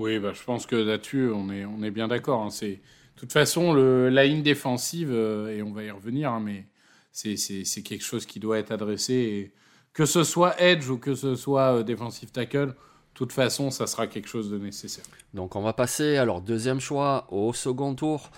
Oui, 0.01 0.18
bah, 0.18 0.33
je 0.33 0.42
pense 0.42 0.65
que 0.65 0.75
là-dessus, 0.75 1.30
on 1.31 1.51
est, 1.51 1.63
on 1.63 1.83
est 1.83 1.92
bien 1.92 2.07
d'accord. 2.07 2.42
Hein. 2.42 2.50
C'est, 2.50 2.71
de 2.71 3.19
toute 3.19 3.31
façon, 3.31 3.75
la 3.75 4.25
ligne 4.25 4.42
défensive, 4.42 5.12
euh, 5.12 5.56
et 5.56 5.62
on 5.62 5.71
va 5.71 5.83
y 5.83 5.92
revenir, 5.92 6.31
hein, 6.31 6.42
mais 6.44 6.65
c'est, 7.12 7.38
c'est, 7.38 7.83
quelque 7.83 8.03
chose 8.03 8.25
qui 8.25 8.39
doit 8.39 8.57
être 8.57 8.71
adressé. 8.71 9.53
Que 9.94 10.07
ce 10.07 10.24
soit 10.24 10.59
edge 10.59 10.89
ou 10.89 10.98
que 10.98 11.13
ce 11.13 11.36
soit 11.36 11.77
euh, 11.77 11.83
defensive 11.83 12.31
tackle, 12.31 12.69
de 12.69 12.74
toute 13.13 13.31
façon, 13.31 13.69
ça 13.69 13.86
sera 13.86 14.07
quelque 14.07 14.27
chose 14.27 14.50
de 14.50 14.57
nécessaire. 14.57 15.06
Donc 15.36 15.56
on 15.56 15.62
va 15.62 15.74
passer 15.74 16.18
alors 16.18 16.42
deuxième 16.42 16.80
choix 16.80 17.27
au 17.30 17.54
second 17.54 17.94
tour. 17.94 18.31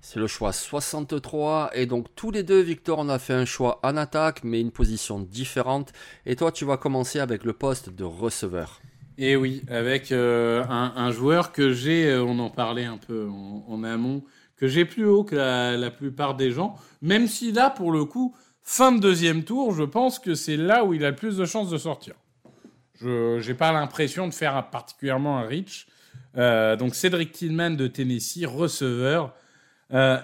C'est 0.00 0.20
le 0.20 0.28
choix 0.28 0.52
63. 0.52 1.70
Et 1.74 1.86
donc 1.86 2.14
tous 2.14 2.30
les 2.30 2.44
deux, 2.44 2.60
Victor, 2.60 3.00
on 3.00 3.08
a 3.08 3.18
fait 3.18 3.34
un 3.34 3.46
choix 3.46 3.80
en 3.82 3.96
attaque, 3.96 4.44
mais 4.44 4.60
une 4.60 4.70
position 4.70 5.18
différente. 5.18 5.92
Et 6.26 6.36
toi, 6.36 6.52
tu 6.52 6.64
vas 6.64 6.76
commencer 6.76 7.18
avec 7.18 7.42
le 7.42 7.54
poste 7.54 7.90
de 7.90 8.04
receveur. 8.04 8.80
Et 9.18 9.36
oui, 9.36 9.62
avec 9.68 10.10
euh, 10.10 10.64
un, 10.68 11.10
joueur 11.10 11.52
que 11.52 11.72
j'ai, 11.72 12.10
euh, 12.10 12.24
on 12.24 12.38
en 12.38 12.50
parlait 12.50 12.84
un 12.84 12.96
peu 12.96 13.28
en, 13.28 13.84
amont, 13.84 14.24
que 14.56 14.66
j'ai 14.66 14.84
plus 14.84 15.04
haut 15.04 15.24
que 15.24 15.36
la, 15.36 15.90
plupart 15.90 16.34
des 16.34 16.50
gens, 16.50 16.76
même 17.02 17.26
si 17.26 17.52
là, 17.52 17.68
pour 17.68 17.92
le 17.92 18.04
coup, 18.04 18.34
fin 18.62 18.92
de 18.92 19.00
deuxième 19.00 19.44
tour, 19.44 19.74
je 19.74 19.82
pense 19.82 20.18
que 20.18 20.34
c'est 20.34 20.56
là 20.56 20.84
où 20.84 20.94
il 20.94 21.04
a 21.04 21.10
le 21.10 21.16
plus 21.16 21.36
de 21.36 21.44
chances 21.44 21.68
de 21.68 21.78
sortir. 21.78 22.14
Je 23.00 23.46
n'ai 23.46 23.54
pas 23.54 23.72
l'impression 23.72 24.28
de 24.28 24.32
faire 24.32 24.70
particulièrement 24.70 25.38
un 25.38 25.46
reach. 25.46 25.88
Euh, 26.36 26.76
donc 26.76 26.94
Cédric 26.94 27.32
Tillman 27.32 27.70
de 27.70 27.88
Tennessee, 27.88 28.46
receveur. 28.46 29.34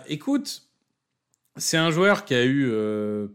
écoute, 0.07 0.62
c'est 1.57 1.76
un 1.76 1.90
joueur 1.90 2.25
qui 2.25 2.35
a 2.35 2.47
eu 2.47 2.73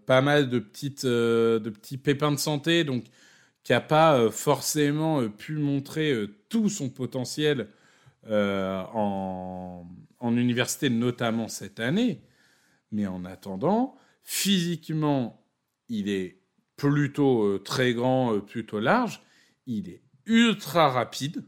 pas 0.08 0.22
mal 0.22 0.50
de, 0.50 0.60
petites, 0.60 1.06
de 1.06 1.70
petits 1.70 1.98
pépins 1.98 2.32
de 2.32 2.40
santé, 2.40 2.86
donc 2.86 3.04
qui 3.64 3.72
n'a 3.72 3.82
pas 3.82 4.18
euh, 4.18 4.30
forcément 4.30 5.22
euh, 5.22 5.30
pu 5.30 5.56
montrer 5.56 6.12
euh, 6.12 6.28
tout 6.50 6.70
son 6.70 6.90
potentiel 6.90 7.70
en, 8.26 9.86
université, 10.22 10.90
notamment 10.90 11.50
cette 11.50 11.82
année. 11.82 12.22
Mais 12.92 13.06
en 13.06 13.26
attendant, 13.26 13.98
physiquement, 14.24 15.46
il 15.90 16.08
est 16.08 16.40
plutôt 16.78 17.60
très 17.60 17.94
grand, 17.94 18.40
plutôt 18.40 18.80
large. 18.80 19.22
Il 19.68 19.90
est 19.90 20.02
ultra 20.26 20.90
rapide. 20.90 21.44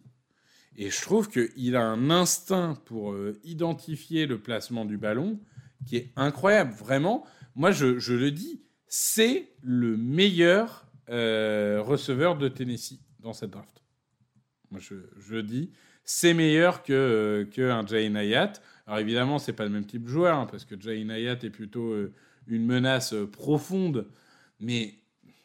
Et 0.75 0.89
je 0.89 1.01
trouve 1.01 1.29
qu'il 1.29 1.77
a 1.77 1.81
un 1.81 2.09
instinct 2.09 2.77
pour 2.83 3.15
identifier 3.45 4.25
le 4.25 4.41
placement 4.41 4.83
du 4.83 4.97
ballon 4.97 5.39
qui 5.85 5.95
est 5.95 6.11
incroyable. 6.17 6.73
Vraiment, 6.73 7.25
moi, 7.55 7.71
je, 7.71 7.99
je 7.99 8.13
le 8.13 8.31
dis, 8.31 8.65
c'est 8.89 9.53
le 9.61 9.95
meilleur 9.95 10.84
euh, 11.09 11.81
receveur 11.83 12.37
de 12.37 12.47
Tennessee 12.47 12.99
dans 13.19 13.33
cette 13.33 13.51
draft. 13.51 13.83
Moi, 14.71 14.79
je, 14.81 15.39
dis, 15.39 15.71
c'est 16.03 16.33
meilleur 16.33 16.81
que, 16.81 16.93
euh, 16.93 17.45
que 17.45 17.69
un 17.69 17.85
Jay 17.85 18.09
Nayat. 18.09 18.53
Alors 18.87 18.99
évidemment, 18.99 19.37
c'est 19.37 19.53
pas 19.53 19.65
le 19.65 19.69
même 19.69 19.85
type 19.85 20.03
de 20.03 20.09
joueur, 20.09 20.37
hein, 20.37 20.47
parce 20.49 20.65
que 20.65 20.79
Jay 20.79 21.03
Nayat 21.03 21.37
est 21.43 21.49
plutôt 21.49 21.91
euh, 21.91 22.13
une 22.47 22.65
menace 22.65 23.13
profonde. 23.31 24.07
Mais, 24.59 24.95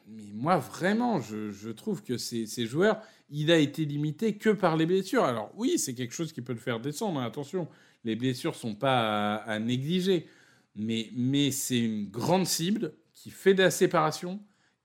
moi, 0.07 0.57
vraiment, 0.57 1.21
je, 1.21 1.71
trouve 1.71 2.03
que 2.03 2.17
ces, 2.17 2.47
joueurs, 2.67 3.01
il 3.29 3.53
a 3.53 3.59
été 3.59 3.85
limité 3.85 4.37
que 4.37 4.51
par 4.51 4.77
les 4.77 4.87
blessures. 4.87 5.25
Alors 5.25 5.53
oui, 5.55 5.79
c'est 5.79 5.95
quelque 5.95 6.15
chose 6.15 6.33
qui 6.33 6.41
peut 6.41 6.55
le 6.55 6.59
faire 6.59 6.81
descendre. 6.81 7.21
Hein, 7.21 7.27
attention, 7.27 7.69
les 8.05 8.17
blessures 8.17 8.57
sont 8.57 8.75
pas 8.75 9.37
à, 9.37 9.59
négliger. 9.59 10.27
Mais 10.75 11.51
c'est 11.51 11.79
une 11.79 12.09
grande 12.09 12.47
cible 12.47 12.93
qui 13.15 13.31
fait 13.31 13.55
de 13.55 13.63
la 13.63 13.71
séparation, 13.71 14.41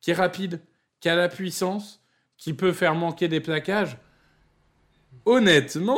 qui 0.05 0.11
est 0.11 0.13
rapide, 0.13 0.61
qui 0.99 1.09
a 1.09 1.15
la 1.15 1.27
puissance, 1.27 1.99
qui 2.37 2.53
peut 2.53 2.73
faire 2.73 2.93
manquer 2.93 3.27
des 3.27 3.39
plaquages. 3.39 3.97
Honnêtement, 5.25 5.97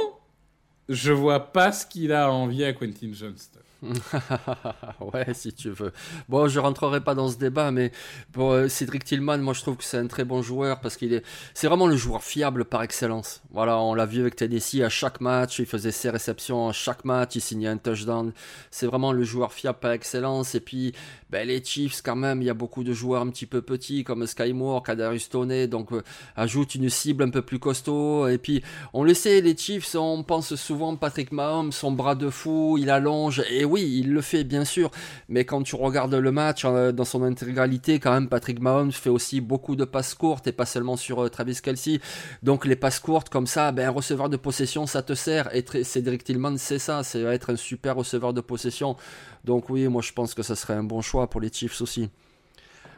je 0.88 1.12
vois 1.12 1.52
pas 1.52 1.74
ce 1.74 1.86
qu'il 1.86 2.14
a 2.14 2.32
envie 2.32 2.64
à 2.64 2.72
Quentin 2.72 3.12
Johnston. 3.12 3.60
ouais, 5.14 5.34
si 5.34 5.54
tu 5.54 5.70
veux. 5.70 5.92
Bon, 6.30 6.48
je 6.48 6.60
rentrerai 6.60 7.02
pas 7.02 7.14
dans 7.14 7.30
ce 7.30 7.38
débat, 7.38 7.72
mais 7.72 7.92
bon, 8.34 8.52
euh, 8.52 8.68
Cédric 8.68 9.04
Tillman, 9.04 9.38
moi 9.38 9.54
je 9.54 9.62
trouve 9.62 9.78
que 9.78 9.84
c'est 9.84 9.98
un 9.98 10.08
très 10.08 10.24
bon 10.24 10.42
joueur 10.42 10.80
parce 10.80 10.98
qu'il 10.98 11.14
est, 11.14 11.24
c'est 11.54 11.68
vraiment 11.68 11.88
le 11.88 11.96
joueur 11.96 12.24
fiable 12.24 12.66
par 12.66 12.82
excellence. 12.82 13.42
Voilà, 13.52 13.78
on 13.78 13.94
l'a 13.94 14.06
vu 14.06 14.22
avec 14.22 14.36
Tennessee 14.36 14.82
à 14.82 14.90
chaque 14.90 15.22
match, 15.22 15.60
il 15.60 15.66
faisait 15.66 15.92
ses 15.92 16.10
réceptions 16.10 16.70
à 16.70 16.74
chaque 16.74 17.06
match, 17.06 17.36
il 17.36 17.42
signait 17.42 17.68
un 17.68 17.78
touchdown. 17.78 18.32
C'est 18.72 18.88
vraiment 18.88 19.12
le 19.12 19.24
joueur 19.24 19.54
fiable 19.54 19.80
par 19.80 19.92
excellence. 19.92 20.56
Et 20.56 20.60
puis, 20.60 20.94
ben, 21.30 21.48
les 21.48 21.64
Chiefs, 21.64 22.02
quand 22.02 22.16
même, 22.16 22.42
il 22.42 22.46
y 22.46 22.50
a 22.50 22.56
beaucoup 22.56 22.84
de 22.84 22.94
joueurs 22.94 23.22
un 23.22 23.30
petit 23.30 23.46
peu 23.46 23.62
petits 23.62 24.04
comme 24.04 24.26
Sky 24.26 24.54
Moore, 24.54 24.82
Kadarius 24.82 25.30
Toney, 25.30 25.68
donc 25.68 25.92
euh, 25.92 26.02
ajoute 26.36 26.76
une 26.76 26.90
cible 26.90 27.24
un 27.24 27.30
peu 27.30 27.42
plus 27.42 27.60
costaud. 27.60 28.28
Et 28.28 28.38
puis, 28.38 28.64
on 28.94 29.04
le 29.04 29.14
sait, 29.14 29.42
les 29.42 29.56
Chiefs, 29.56 29.96
on 29.96 30.24
pense 30.24 30.56
souvent 30.56 30.96
Patrick 30.96 31.32
Mahomes, 31.32 31.72
son 31.72 31.92
bras 31.92 32.16
de 32.16 32.30
fou, 32.30 32.78
il 32.80 32.90
allonge 32.90 33.44
et 33.50 33.66
oui, 33.68 34.00
il 34.00 34.14
le 34.14 34.22
fait 34.22 34.44
bien 34.44 34.66
sûr, 34.66 34.92
mais 35.30 35.46
quand 35.46 35.62
tu 35.64 35.76
regardes 35.76 36.16
le 36.16 36.32
match 36.32 36.64
euh, 36.66 36.92
dans 36.92 37.06
son 37.06 37.24
intégralité, 37.24 38.00
quand 38.00 38.14
même 38.14 38.30
Patrick 38.30 38.60
Mahomes 38.60 38.92
fait 38.92 39.10
aussi 39.10 39.42
beaucoup 39.42 39.76
de 39.76 39.86
passes 39.86 40.14
courtes 40.14 40.48
et 40.48 40.52
pas 40.52 40.66
seulement 40.66 40.96
sur 40.96 41.24
euh, 41.24 41.30
Travis 41.30 41.60
Kelsey. 41.62 42.00
Donc 42.44 42.66
les 42.66 42.76
passes 42.76 43.00
courtes 43.00 43.30
comme 43.30 43.48
ça, 43.48 43.72
ben, 43.72 43.88
un 43.88 43.92
receveur 43.92 44.30
de 44.30 44.38
possession, 44.38 44.88
ça 44.88 45.02
te 45.02 45.14
sert. 45.14 45.54
Et 45.56 45.64
Cédric 45.84 46.24
Tillman, 46.24 46.58
c'est 46.58 46.80
ça, 46.80 47.04
c'est 47.04 47.22
être 47.22 47.52
un 47.52 47.56
super 47.56 47.96
receveur 47.96 48.34
de 48.34 48.42
possession. 48.42 48.96
Donc 49.44 49.70
oui, 49.70 49.88
moi 49.88 50.02
je 50.02 50.14
pense 50.14 50.34
que 50.34 50.44
ça 50.44 50.56
serait 50.56 50.76
un 50.76 50.84
bon 50.84 51.02
choix 51.02 51.30
pour 51.30 51.42
les 51.42 51.52
Chiefs 51.52 51.82
aussi. 51.82 52.10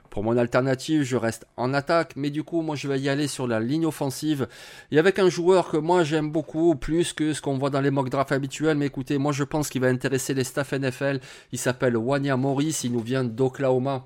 Pour 0.09 0.23
mon 0.23 0.37
alternative, 0.37 1.03
je 1.03 1.15
reste 1.15 1.45
en 1.55 1.73
attaque, 1.73 2.13
mais 2.15 2.29
du 2.29 2.43
coup, 2.43 2.61
moi, 2.61 2.75
je 2.75 2.87
vais 2.87 2.99
y 2.99 3.09
aller 3.09 3.27
sur 3.27 3.47
la 3.47 3.59
ligne 3.59 3.85
offensive. 3.85 4.47
Et 4.91 4.99
avec 4.99 5.19
un 5.19 5.29
joueur 5.29 5.69
que 5.69 5.77
moi, 5.77 6.03
j'aime 6.03 6.31
beaucoup, 6.31 6.75
plus 6.75 7.13
que 7.13 7.33
ce 7.33 7.41
qu'on 7.41 7.57
voit 7.57 7.69
dans 7.69 7.81
les 7.81 7.91
mock 7.91 8.09
drafts 8.09 8.31
habituels. 8.31 8.77
Mais 8.77 8.87
écoutez, 8.87 9.17
moi, 9.17 9.31
je 9.31 9.43
pense 9.43 9.69
qu'il 9.69 9.81
va 9.81 9.87
intéresser 9.87 10.33
les 10.33 10.43
staff 10.43 10.73
NFL. 10.73 11.19
Il 11.51 11.59
s'appelle 11.59 11.95
Wanya 11.97 12.37
Morris, 12.37 12.81
il 12.83 12.91
nous 12.91 13.01
vient 13.01 13.23
d'Oklahoma. 13.23 14.05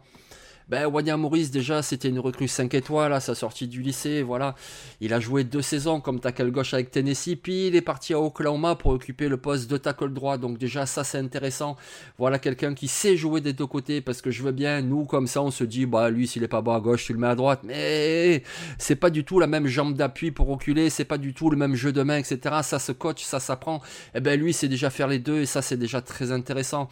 Ben, 0.73 0.87
Wanya 0.87 1.19
déjà, 1.51 1.83
c'était 1.83 2.09
une 2.09 2.17
recrue 2.17 2.47
5 2.47 2.73
étoiles 2.73 3.13
à 3.13 3.19
sa 3.19 3.35
sortie 3.35 3.67
du 3.67 3.83
lycée. 3.83 4.23
Voilà. 4.23 4.55
Il 5.01 5.13
a 5.13 5.19
joué 5.19 5.43
deux 5.43 5.61
saisons 5.61 6.01
comme 6.01 6.19
tackle 6.19 6.49
gauche 6.49 6.73
avec 6.73 6.89
Tennessee, 6.89 7.35
puis 7.35 7.67
il 7.67 7.75
est 7.75 7.81
parti 7.81 8.15
à 8.15 8.19
Oklahoma 8.19 8.73
pour 8.73 8.89
occuper 8.93 9.29
le 9.29 9.37
poste 9.37 9.69
de 9.69 9.77
tackle 9.77 10.11
droit. 10.11 10.39
Donc, 10.39 10.57
déjà, 10.57 10.87
ça, 10.87 11.03
c'est 11.03 11.19
intéressant. 11.19 11.77
Voilà 12.17 12.39
quelqu'un 12.39 12.73
qui 12.73 12.87
sait 12.87 13.15
jouer 13.17 13.39
des 13.39 13.53
deux 13.53 13.67
côtés 13.67 14.01
parce 14.01 14.23
que 14.23 14.31
je 14.31 14.41
veux 14.41 14.51
bien, 14.51 14.81
nous, 14.81 15.05
comme 15.05 15.27
ça, 15.27 15.43
on 15.43 15.51
se 15.51 15.63
dit, 15.63 15.85
bah, 15.85 16.09
lui, 16.09 16.25
s'il 16.25 16.41
est 16.41 16.47
pas 16.47 16.63
bon 16.63 16.73
à 16.73 16.79
gauche, 16.79 17.05
tu 17.05 17.13
le 17.13 17.19
mets 17.19 17.27
à 17.27 17.35
droite. 17.35 17.59
Mais 17.63 18.41
c'est 18.79 18.95
pas 18.95 19.11
du 19.11 19.23
tout 19.23 19.37
la 19.39 19.45
même 19.45 19.67
jambe 19.67 19.93
d'appui 19.93 20.31
pour 20.31 20.47
reculer, 20.47 20.89
c'est 20.89 21.05
pas 21.05 21.19
du 21.19 21.35
tout 21.35 21.51
le 21.51 21.55
même 21.55 21.75
jeu 21.75 21.91
de 21.91 22.01
main, 22.01 22.17
etc. 22.17 22.39
Ça 22.63 22.79
se 22.79 22.91
coach, 22.91 23.23
ça 23.23 23.39
s'apprend. 23.39 23.75
Et 23.75 24.17
eh 24.17 24.21
ben, 24.21 24.39
lui, 24.39 24.53
c'est 24.53 24.69
déjà 24.69 24.89
faire 24.89 25.07
les 25.07 25.19
deux 25.19 25.41
et 25.41 25.45
ça, 25.45 25.61
c'est 25.61 25.77
déjà 25.77 26.01
très 26.01 26.31
intéressant. 26.31 26.89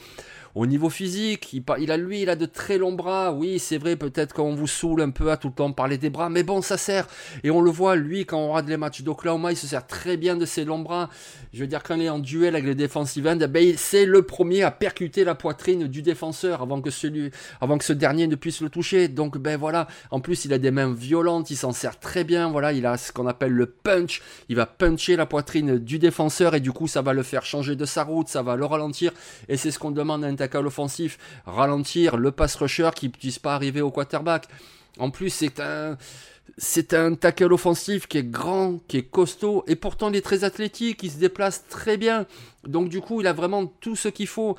Au 0.55 0.65
niveau 0.65 0.89
physique, 0.89 1.53
il, 1.53 1.91
a 1.91 1.98
lui, 1.98 2.22
il 2.22 2.29
a 2.29 2.36
de 2.36 2.46
très 2.46 2.77
longs 2.77 2.91
bras. 2.91 3.31
Oui, 3.31 3.60
c'est 3.60 3.77
vrai, 3.77 3.96
peut-être 3.96 4.34
qu'on 4.34 4.53
vous 4.53 4.67
saoule 4.67 5.01
un 5.01 5.10
peu 5.10 5.31
à 5.31 5.38
tout 5.38 5.48
le 5.48 5.53
temps 5.53 5.72
parler 5.72 5.98
des 5.98 6.10
bras, 6.10 6.29
mais 6.29 6.43
bon, 6.43 6.62
ça 6.62 6.77
sert. 6.77 7.08
Et 7.43 7.51
on 7.51 7.62
le 7.62 7.72
voit, 7.72 7.96
lui, 7.96 8.25
quand 8.25 8.38
on 8.38 8.50
regarde 8.50 8.70
les 8.70 8.77
matchs 8.77 9.01
d'Oklahoma, 9.01 9.51
il 9.51 9.58
se 9.58 9.67
sert 9.67 9.88
très 9.88 10.17
bien 10.17 10.36
de 10.36 10.46
ses 10.46 10.65
longs 10.65 10.79
bras. 10.79 11.10
Je 11.53 11.62
veux 11.62 11.67
dire, 11.67 11.84
quand 11.84 11.96
il 11.96 12.03
est 12.03 12.10
en 12.10 12.20
duel 12.20 12.55
avec 12.55 12.65
les 12.65 12.75
défensives 12.75 13.27
end, 13.27 13.38
ben, 13.50 13.74
c'est 13.77 14.05
le 14.05 14.24
premier 14.24 14.63
à 14.63 14.72
percuter 14.72 15.24
la 15.24 15.36
poitrine 15.36 15.88
du 15.88 16.01
défenseur 16.01 16.62
avant 16.62 16.81
que 16.81 16.91
ce 16.91 17.93
dernier 17.93 18.27
ne 18.27 18.36
puisse 18.36 18.62
le 18.62 18.70
toucher. 18.70 19.08
Donc, 19.08 19.38
ben 19.38 19.58
voilà. 19.58 19.88
En 20.12 20.20
plus, 20.20 20.46
il 20.46 20.53
a 20.53 20.58
des 20.58 20.72
mains 20.72 20.93
violentes, 20.93 21.50
il 21.51 21.58
s'en 21.58 21.72
sert 21.72 22.00
très 22.00 22.24
bien. 22.24 22.50
Voilà, 22.50 22.74
il 22.74 22.86
a 22.86 22.98
ce 22.98 23.12
qu'on 23.12 23.27
appelle 23.27 23.53
le 23.53 23.67
punch. 23.67 24.22
Il 24.50 24.55
va 24.55 24.65
puncher 24.65 25.15
la 25.15 25.25
poitrine 25.25 25.77
du 25.77 26.00
défenseur 26.00 26.55
et 26.55 26.60
du 26.60 26.72
coup, 26.72 26.88
ça 26.88 27.01
va 27.01 27.13
le 27.13 27.24
faire 27.24 27.46
changer 27.46 27.75
de 27.75 27.86
sa 27.86 28.03
route, 28.03 28.27
ça 28.27 28.41
va 28.41 28.55
le 28.55 28.65
ralentir. 28.65 29.12
Et 29.48 29.58
c'est 29.58 29.72
ce 29.72 29.79
qu'on 29.79 29.91
demande 29.91 30.24
à 30.24 30.40
tackle 30.41 30.65
offensif, 30.65 31.19
ralentir 31.45 32.17
le 32.17 32.31
pass 32.31 32.55
rusher 32.55 32.89
qui 32.95 33.10
puisse 33.10 33.38
pas 33.38 33.53
arriver 33.53 33.81
au 33.81 33.91
quarterback. 33.91 34.48
En 34.98 35.12
plus, 35.12 35.29
c'est 35.29 35.60
un, 35.60 35.98
c'est 36.58 36.93
un 36.93 37.15
tackle 37.15 37.53
offensif 37.53 38.08
qui 38.08 38.17
est 38.17 38.24
grand, 38.24 38.79
qui 38.88 38.98
est 38.98 39.10
costaud, 39.10 39.63
et 39.67 39.75
pourtant 39.75 40.10
il 40.10 40.15
est 40.15 40.22
très 40.22 40.43
athlétique, 40.43 41.01
il 41.03 41.12
se 41.12 41.17
déplace 41.17 41.65
très 41.67 41.98
bien. 41.98 42.25
Donc 42.67 42.89
du 42.89 43.01
coup, 43.01 43.22
il 43.22 43.27
a 43.27 43.34
vraiment 43.34 43.65
tout 43.65 43.96
ce 43.96 44.08
qu'il 44.08 44.27
faut. 44.27 44.55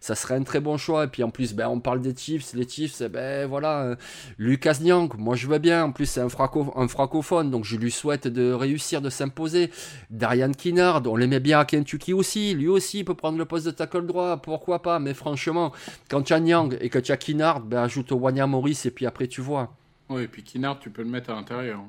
Ça 0.00 0.14
serait 0.14 0.34
un 0.34 0.42
très 0.42 0.60
bon 0.60 0.76
choix. 0.76 1.04
Et 1.04 1.06
puis 1.08 1.22
en 1.22 1.30
plus, 1.30 1.54
ben, 1.54 1.68
on 1.68 1.80
parle 1.80 2.00
des 2.00 2.14
Chiefs. 2.16 2.54
Les 2.54 2.66
Chiefs, 2.66 3.02
ben 3.02 3.46
voilà, 3.46 3.82
euh, 3.82 3.96
Lucas 4.38 4.78
Nyang, 4.80 5.12
moi 5.18 5.36
je 5.36 5.46
veux 5.46 5.58
bien. 5.58 5.84
En 5.84 5.92
plus, 5.92 6.06
c'est 6.06 6.20
un, 6.20 6.28
francophone, 6.28 7.50
donc 7.50 7.64
je 7.64 7.76
lui 7.76 7.90
souhaite 7.90 8.26
de 8.26 8.52
réussir, 8.52 9.02
de 9.02 9.10
s'imposer. 9.10 9.70
Darian 10.10 10.52
Kinnard, 10.52 11.02
on 11.06 11.16
l'aimait 11.16 11.40
bien 11.40 11.58
à 11.58 11.64
Kentucky 11.64 12.12
aussi. 12.12 12.54
Lui 12.54 12.68
aussi 12.68 13.04
peut 13.04 13.14
prendre 13.14 13.38
le 13.38 13.44
poste 13.44 13.66
de 13.66 13.70
tackle 13.70 14.06
droit, 14.06 14.38
pourquoi 14.38 14.80
pas? 14.80 14.98
Mais 14.98 15.14
franchement, 15.14 15.72
quand 16.08 16.22
tu 16.22 16.32
as 16.32 16.40
Nyang 16.40 16.76
et 16.80 16.88
que 16.88 16.98
tu 16.98 17.12
as 17.12 17.16
Kinnard, 17.16 17.60
ben, 17.60 17.82
ajoute 17.82 18.12
Wanya 18.12 18.46
Morris 18.46 18.80
et 18.86 18.90
puis 18.90 19.06
après 19.06 19.26
tu 19.26 19.40
vois. 19.40 19.74
Oui, 20.10 20.22
et 20.22 20.28
puis 20.28 20.42
Kinnard, 20.42 20.78
tu 20.78 20.90
peux 20.90 21.02
le 21.02 21.08
mettre 21.08 21.30
à 21.30 21.34
l'intérieur. 21.34 21.84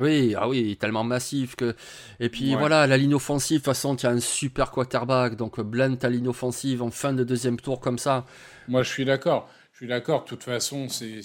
Oui, 0.00 0.34
ah 0.36 0.48
oui, 0.48 0.76
tellement 0.76 1.02
massif 1.02 1.56
que. 1.56 1.74
Et 2.20 2.28
puis 2.28 2.54
voilà, 2.54 2.86
la 2.86 2.96
ligne 2.96 3.14
offensive, 3.14 3.56
de 3.56 3.58
toute 3.58 3.66
façon, 3.66 3.96
tu 3.96 4.06
as 4.06 4.10
un 4.10 4.20
super 4.20 4.70
quarterback, 4.70 5.34
donc 5.34 5.60
blend 5.60 5.96
ta 5.96 6.08
ligne 6.08 6.28
offensive 6.28 6.82
en 6.82 6.90
fin 6.90 7.12
de 7.12 7.24
deuxième 7.24 7.58
tour 7.58 7.80
comme 7.80 7.98
ça. 7.98 8.24
Moi, 8.68 8.82
je 8.84 8.90
suis 8.90 9.04
d'accord. 9.04 9.50
Je 9.72 9.78
suis 9.78 9.88
d'accord. 9.88 10.24
De 10.24 10.28
toute 10.28 10.44
façon, 10.44 10.88
c'est 10.88 11.20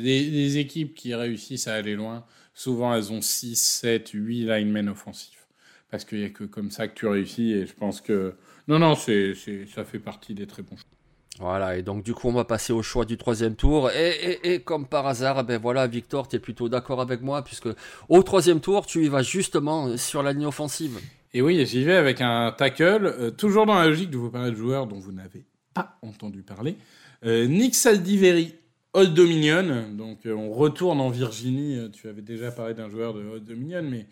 des, 0.00 0.58
équipes 0.58 0.94
qui 0.94 1.14
réussissent 1.14 1.68
à 1.68 1.74
aller 1.74 1.94
loin. 1.94 2.24
Souvent, 2.54 2.94
elles 2.94 3.12
ont 3.12 3.22
6, 3.22 3.56
7, 3.56 4.10
8 4.12 4.44
linemen 4.44 4.88
offensifs. 4.88 5.46
Parce 5.90 6.04
qu'il 6.04 6.18
n'y 6.18 6.24
a 6.24 6.30
que 6.30 6.44
comme 6.44 6.70
ça 6.70 6.86
que 6.86 6.94
tu 6.94 7.06
réussis. 7.06 7.52
Et 7.52 7.66
je 7.66 7.72
pense 7.72 8.02
que. 8.02 8.34
Non, 8.66 8.78
non, 8.78 8.94
c'est 8.94 9.34
ça 9.74 9.84
fait 9.84 9.98
partie 9.98 10.34
des 10.34 10.46
très 10.46 10.62
bons 10.62 10.76
choix. 10.76 10.97
Voilà, 11.40 11.76
et 11.76 11.82
donc 11.82 12.02
du 12.02 12.14
coup 12.14 12.28
on 12.28 12.32
va 12.32 12.44
passer 12.44 12.72
au 12.72 12.82
choix 12.82 13.04
du 13.04 13.16
troisième 13.16 13.54
tour. 13.54 13.90
Et, 13.92 14.60
comme 14.64 14.86
par 14.86 15.06
hasard, 15.06 15.44
ben 15.44 15.60
voilà, 15.60 15.86
Victor, 15.86 16.26
tu 16.26 16.36
es 16.36 16.38
plutôt 16.40 16.68
d'accord 16.68 17.00
avec 17.00 17.22
moi, 17.22 17.42
puisque 17.42 17.68
au 18.08 18.22
troisième 18.22 18.60
tour, 18.60 18.86
tu 18.86 19.04
y 19.04 19.08
vas 19.08 19.22
justement 19.22 19.96
sur 19.96 20.22
la 20.22 20.32
ligne 20.32 20.46
offensive. 20.46 20.98
Et 21.32 21.42
oui, 21.42 21.64
j'y 21.66 21.84
vais 21.84 21.94
avec 21.94 22.20
un 22.20 22.52
tackle, 22.56 23.06
euh, 23.06 23.30
toujours 23.30 23.66
dans 23.66 23.74
la 23.74 23.86
logique 23.86 24.10
de 24.10 24.16
vous 24.16 24.30
parler 24.30 24.50
de 24.50 24.56
joueurs 24.56 24.86
dont 24.86 24.98
vous 24.98 25.12
n'avez 25.12 25.44
pas 25.74 25.98
entendu 26.02 26.42
parler. 26.42 26.76
Euh, 27.24 27.46
Nick 27.46 27.74
Saldiveri, 27.74 28.54
Old 28.94 29.14
Dominion. 29.14 29.90
Donc 29.92 30.26
euh, 30.26 30.32
on 30.32 30.50
retourne 30.50 31.00
en 31.00 31.10
Virginie. 31.10 31.90
Tu 31.92 32.08
avais 32.08 32.22
déjà 32.22 32.50
parlé 32.50 32.74
d'un 32.74 32.88
joueur 32.88 33.14
de 33.14 33.22
Old 33.22 33.44
Dominion, 33.44 33.82
mais 33.82 34.06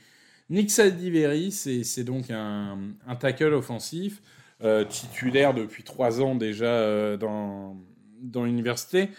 Nick 0.51 0.71
Saldiveri, 0.71 1.51
c'est 1.51 2.05
donc 2.05 2.31
un, 2.31 2.79
un 3.07 3.17
tackle 3.17 3.55
offensif. 3.55 4.21
Euh, 4.65 4.87
titulaire 4.87 5.53
depuis 5.53 5.83
trois 5.83 6.23
ans 6.23 6.35
déjà 6.35 6.65
euh, 6.65 7.19
dans, 7.19 7.77
dans 8.23 8.45
l'université. 8.45 9.11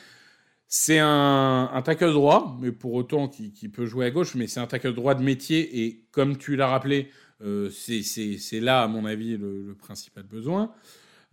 C'est 0.67 0.97
un, 0.97 1.69
un, 1.71 1.81
tackle 1.83 2.11
droit, 2.11 2.57
mais 2.59 2.71
pour 2.71 2.93
autant 2.95 3.27
qui, 3.27 3.51
peut 3.69 3.85
jouer 3.85 4.07
à 4.07 4.09
gauche, 4.09 4.33
mais 4.33 4.47
c'est 4.47 4.59
un 4.59 4.65
tackle 4.65 4.95
droit 4.95 5.13
de 5.13 5.21
métier 5.21 5.83
et 5.83 6.07
comme 6.09 6.37
tu 6.37 6.55
l'as 6.55 6.67
rappelé, 6.67 7.11
euh, 7.41 7.69
c'est 7.69 8.59
là 8.59 8.81
à 8.81 8.87
mon 8.87 9.05
avis 9.05 9.37
le, 9.37 9.75
principal 9.79 10.23
besoin. 10.23 10.73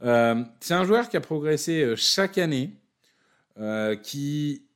Euh, 0.03 0.45
c'est 0.61 0.75
un 0.75 0.85
joueur 0.85 1.09
qui 1.09 1.17
a 1.17 1.21
progressé 1.23 1.95
chaque 1.97 2.37
année, 2.37 2.77
qui 4.03 4.67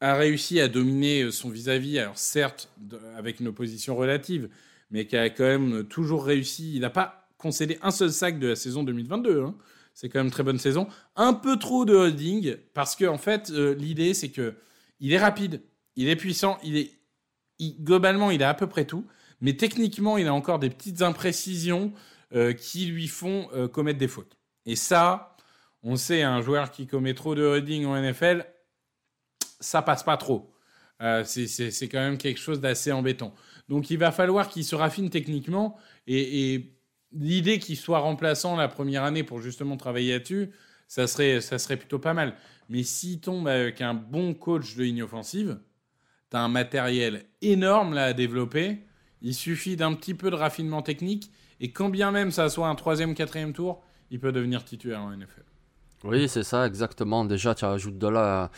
a 0.00 0.14
réussi 0.16 0.60
à 0.60 0.66
dominer 0.66 1.30
son 1.30 1.48
vis-à-vis, 1.48 2.00
alors 2.00 2.18
certes 2.18 2.68
avec 3.16 3.38
une 3.38 3.46
opposition 3.46 3.94
relative, 3.94 4.48
mais 4.90 5.06
qui 5.06 5.16
a 5.16 5.30
quand 5.30 5.44
même 5.44 5.84
toujours 5.84 6.24
réussi. 6.24 6.74
Il 6.74 6.80
n'a 6.80 6.90
pas 6.90 7.23
concédé 7.44 7.78
un 7.82 7.90
seul 7.90 8.10
sac 8.10 8.38
de 8.38 8.48
la 8.48 8.56
saison 8.56 8.82
2022. 8.84 9.42
Hein. 9.42 9.54
C'est 9.92 10.08
quand 10.08 10.18
même 10.18 10.28
une 10.28 10.32
très 10.32 10.42
bonne 10.42 10.58
saison. 10.58 10.88
Un 11.14 11.34
peu 11.34 11.58
trop 11.58 11.84
de 11.84 11.94
holding 11.94 12.56
parce 12.72 12.96
que 12.96 13.04
en 13.04 13.18
fait 13.18 13.50
euh, 13.50 13.74
l'idée 13.74 14.14
c'est 14.14 14.30
que 14.30 14.54
il 14.98 15.12
est 15.12 15.18
rapide, 15.18 15.60
il 15.94 16.08
est 16.08 16.16
puissant, 16.16 16.58
il 16.64 16.78
est 16.78 16.92
globalement 17.80 18.30
il 18.30 18.42
a 18.42 18.48
à 18.48 18.54
peu 18.54 18.66
près 18.66 18.86
tout, 18.86 19.06
mais 19.42 19.58
techniquement 19.58 20.16
il 20.16 20.26
a 20.26 20.32
encore 20.32 20.58
des 20.58 20.70
petites 20.70 21.02
imprécisions 21.02 21.92
euh, 22.34 22.54
qui 22.54 22.86
lui 22.86 23.08
font 23.08 23.48
euh, 23.54 23.68
commettre 23.68 23.98
des 23.98 24.08
fautes. 24.08 24.38
Et 24.64 24.74
ça, 24.74 25.36
on 25.82 25.96
sait 25.96 26.22
un 26.22 26.40
joueur 26.40 26.70
qui 26.70 26.86
commet 26.86 27.12
trop 27.12 27.34
de 27.34 27.42
holding 27.42 27.84
en 27.84 28.00
NFL, 28.00 28.46
ça 29.60 29.82
passe 29.82 30.02
pas 30.02 30.16
trop. 30.16 30.50
c'est 31.24 31.88
quand 31.92 32.00
même 32.00 32.16
quelque 32.16 32.40
chose 32.40 32.60
d'assez 32.62 32.90
embêtant. 32.90 33.34
Donc 33.68 33.90
il 33.90 33.98
va 33.98 34.12
falloir 34.12 34.48
qu'il 34.48 34.64
se 34.64 34.74
raffine 34.74 35.10
techniquement 35.10 35.76
et, 36.06 36.54
et 36.54 36.73
l'idée 37.14 37.58
qu'il 37.58 37.76
soit 37.76 38.00
remplaçant 38.00 38.56
la 38.56 38.68
première 38.68 39.04
année 39.04 39.22
pour 39.22 39.40
justement 39.40 39.76
travailler 39.76 40.12
là-dessus, 40.12 40.50
ça 40.88 41.06
serait, 41.06 41.40
ça 41.40 41.58
serait 41.58 41.76
plutôt 41.76 41.98
pas 41.98 42.14
mal. 42.14 42.34
Mais 42.68 42.82
s'il 42.82 43.20
tombe 43.20 43.48
avec 43.48 43.80
un 43.80 43.94
bon 43.94 44.34
coach 44.34 44.76
de 44.76 44.82
ligne 44.82 45.02
offensive, 45.02 45.58
tu 46.30 46.36
as 46.36 46.40
un 46.40 46.48
matériel 46.48 47.24
énorme 47.42 47.94
là 47.94 48.04
à 48.06 48.12
développer. 48.12 48.80
Il 49.22 49.34
suffit 49.34 49.76
d'un 49.76 49.94
petit 49.94 50.14
peu 50.14 50.30
de 50.30 50.36
raffinement 50.36 50.82
technique. 50.82 51.30
Et 51.60 51.72
quand 51.72 51.88
bien 51.88 52.10
même 52.10 52.30
ça 52.30 52.48
soit 52.48 52.68
un 52.68 52.74
troisième, 52.74 53.14
quatrième 53.14 53.52
tour, 53.52 53.82
il 54.10 54.20
peut 54.20 54.32
devenir 54.32 54.64
titulaire 54.64 55.00
en 55.00 55.16
NFL. 55.16 55.44
Oui, 56.06 56.28
c'est 56.28 56.42
ça, 56.42 56.66
exactement. 56.66 57.24
Déjà, 57.24 57.54
tu 57.54 57.64
rajoutes 57.64 57.96
de 57.96 58.08
la, 58.08 58.50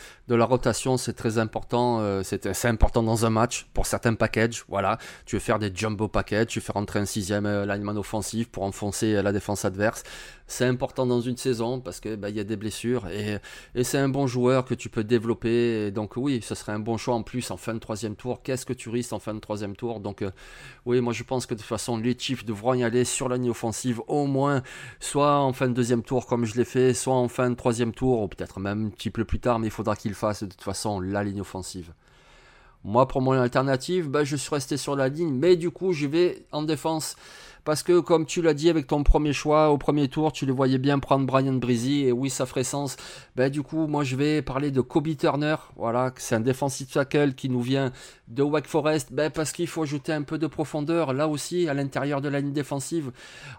rotation, 0.45 0.97
c'est 0.97 1.13
très 1.13 1.37
important. 1.37 2.01
Euh, 2.01 2.21
c'est 2.21 2.65
important 2.65 3.01
dans 3.01 3.25
un 3.25 3.29
match 3.29 3.67
pour 3.73 3.85
certains 3.85 4.15
packages. 4.15 4.65
Voilà, 4.67 4.97
tu 5.25 5.37
veux 5.37 5.39
faire 5.39 5.57
des 5.57 5.71
jumbo 5.73 6.09
packages, 6.09 6.47
tu 6.47 6.59
veux 6.59 6.65
faire 6.65 6.75
rentrer 6.75 6.99
un 6.99 7.05
sixième 7.05 7.45
euh, 7.45 7.65
lineman 7.65 7.97
offensif 7.97 8.49
pour 8.49 8.63
enfoncer 8.63 9.15
euh, 9.15 9.21
la 9.21 9.31
défense 9.31 9.63
adverse. 9.63 10.03
C'est 10.45 10.65
important 10.65 11.05
dans 11.05 11.21
une 11.21 11.37
saison 11.37 11.79
parce 11.79 12.01
que 12.01 12.15
bah, 12.17 12.29
y 12.29 12.39
a 12.39 12.43
des 12.43 12.55
blessures 12.57 13.07
et, 13.07 13.37
et 13.75 13.83
c'est 13.83 13.97
un 13.97 14.07
bon 14.09 14.27
joueur 14.27 14.65
que 14.65 14.73
tu 14.73 14.89
peux 14.89 15.03
développer. 15.03 15.91
donc 15.91 16.15
oui, 16.15 16.41
ce 16.41 16.55
serait 16.55 16.71
un 16.71 16.79
bon 16.79 16.95
choix 16.95 17.15
en 17.15 17.23
plus 17.23 17.51
en 17.51 17.57
fin 17.57 17.73
de 17.73 17.79
troisième 17.79 18.15
tour. 18.15 18.41
Qu'est-ce 18.43 18.65
que 18.65 18.71
tu 18.71 18.89
risques 18.89 19.11
en 19.11 19.19
fin 19.19 19.33
de 19.33 19.39
troisième 19.39 19.75
tour? 19.75 19.99
Donc 19.99 20.23
oui, 20.85 21.01
moi 21.01 21.11
je 21.11 21.23
pense 21.23 21.45
que 21.45 21.53
de 21.53 21.59
toute 21.59 21.67
façon 21.67 21.97
les 21.97 22.17
Chiefs 22.17 22.45
devront 22.45 22.75
y 22.75 22.83
aller 22.85 23.03
sur 23.03 23.27
la 23.27 23.35
ligne 23.35 23.49
offensive 23.49 24.01
au 24.07 24.25
moins, 24.25 24.63
soit 25.01 25.37
en 25.37 25.51
fin 25.51 25.67
de 25.67 25.73
deuxième 25.73 26.01
tour 26.01 26.27
comme 26.27 26.45
je 26.45 26.55
l'ai 26.55 26.65
fait, 26.65 26.93
soit 26.93 27.15
en 27.15 27.27
fin 27.27 27.36
de 27.49 27.55
troisième 27.55 27.93
tour, 27.93 28.21
ou 28.21 28.27
peut-être 28.27 28.59
même 28.59 28.87
un 28.87 28.89
petit 28.89 29.09
peu 29.09 29.25
plus 29.25 29.39
tard, 29.39 29.59
mais 29.59 29.67
il 29.67 29.71
faudra 29.71 29.95
qu'il 29.95 30.13
fasse 30.13 30.43
de 30.43 30.49
toute 30.49 30.61
façon 30.61 30.99
la 30.99 31.23
ligne 31.23 31.41
offensive. 31.41 31.93
Moi, 32.83 33.07
pour 33.07 33.21
mon 33.21 33.31
alternative, 33.31 34.09
ben, 34.09 34.23
je 34.23 34.35
suis 34.35 34.53
resté 34.53 34.77
sur 34.77 34.95
la 34.95 35.09
ligne, 35.09 35.33
mais 35.33 35.55
du 35.55 35.71
coup, 35.71 35.93
je 35.93 36.07
vais 36.07 36.45
en 36.51 36.63
défense. 36.63 37.15
Parce 37.67 37.83
que, 37.83 37.99
comme 37.99 38.25
tu 38.25 38.41
l'as 38.41 38.53
dit 38.53 38.69
avec 38.69 38.87
ton 38.87 39.03
premier 39.03 39.33
choix, 39.33 39.71
au 39.71 39.77
premier 39.77 40.07
tour, 40.07 40.31
tu 40.31 40.45
le 40.45 40.53
voyais 40.53 40.77
bien 40.77 40.99
prendre 40.99 41.25
Brian 41.25 41.51
Breezy, 41.51 42.05
et 42.05 42.13
oui, 42.13 42.29
ça 42.29 42.45
ferait 42.45 42.63
sens. 42.63 42.95
Ben, 43.35 43.49
du 43.49 43.61
coup, 43.61 43.87
moi, 43.87 44.05
je 44.05 44.15
vais 44.15 44.41
parler 44.41 44.71
de 44.71 44.79
Kobe 44.79 45.09
Turner. 45.17 45.57
Voilà, 45.75 46.13
c'est 46.15 46.35
un 46.35 46.39
defensive 46.39 46.87
tackle 46.87 47.33
qui 47.33 47.49
nous 47.49 47.59
vient 47.59 47.91
de 48.29 48.41
Wake 48.41 48.67
Forest. 48.67 49.11
Ben, 49.11 49.29
parce 49.29 49.51
qu'il 49.51 49.67
faut 49.67 49.83
ajouter 49.83 50.13
un 50.13 50.21
peu 50.21 50.37
de 50.37 50.47
profondeur, 50.47 51.11
là 51.11 51.27
aussi, 51.27 51.67
à 51.67 51.73
l'intérieur 51.73 52.21
de 52.21 52.29
la 52.29 52.39
ligne 52.39 52.53
défensive. 52.53 53.11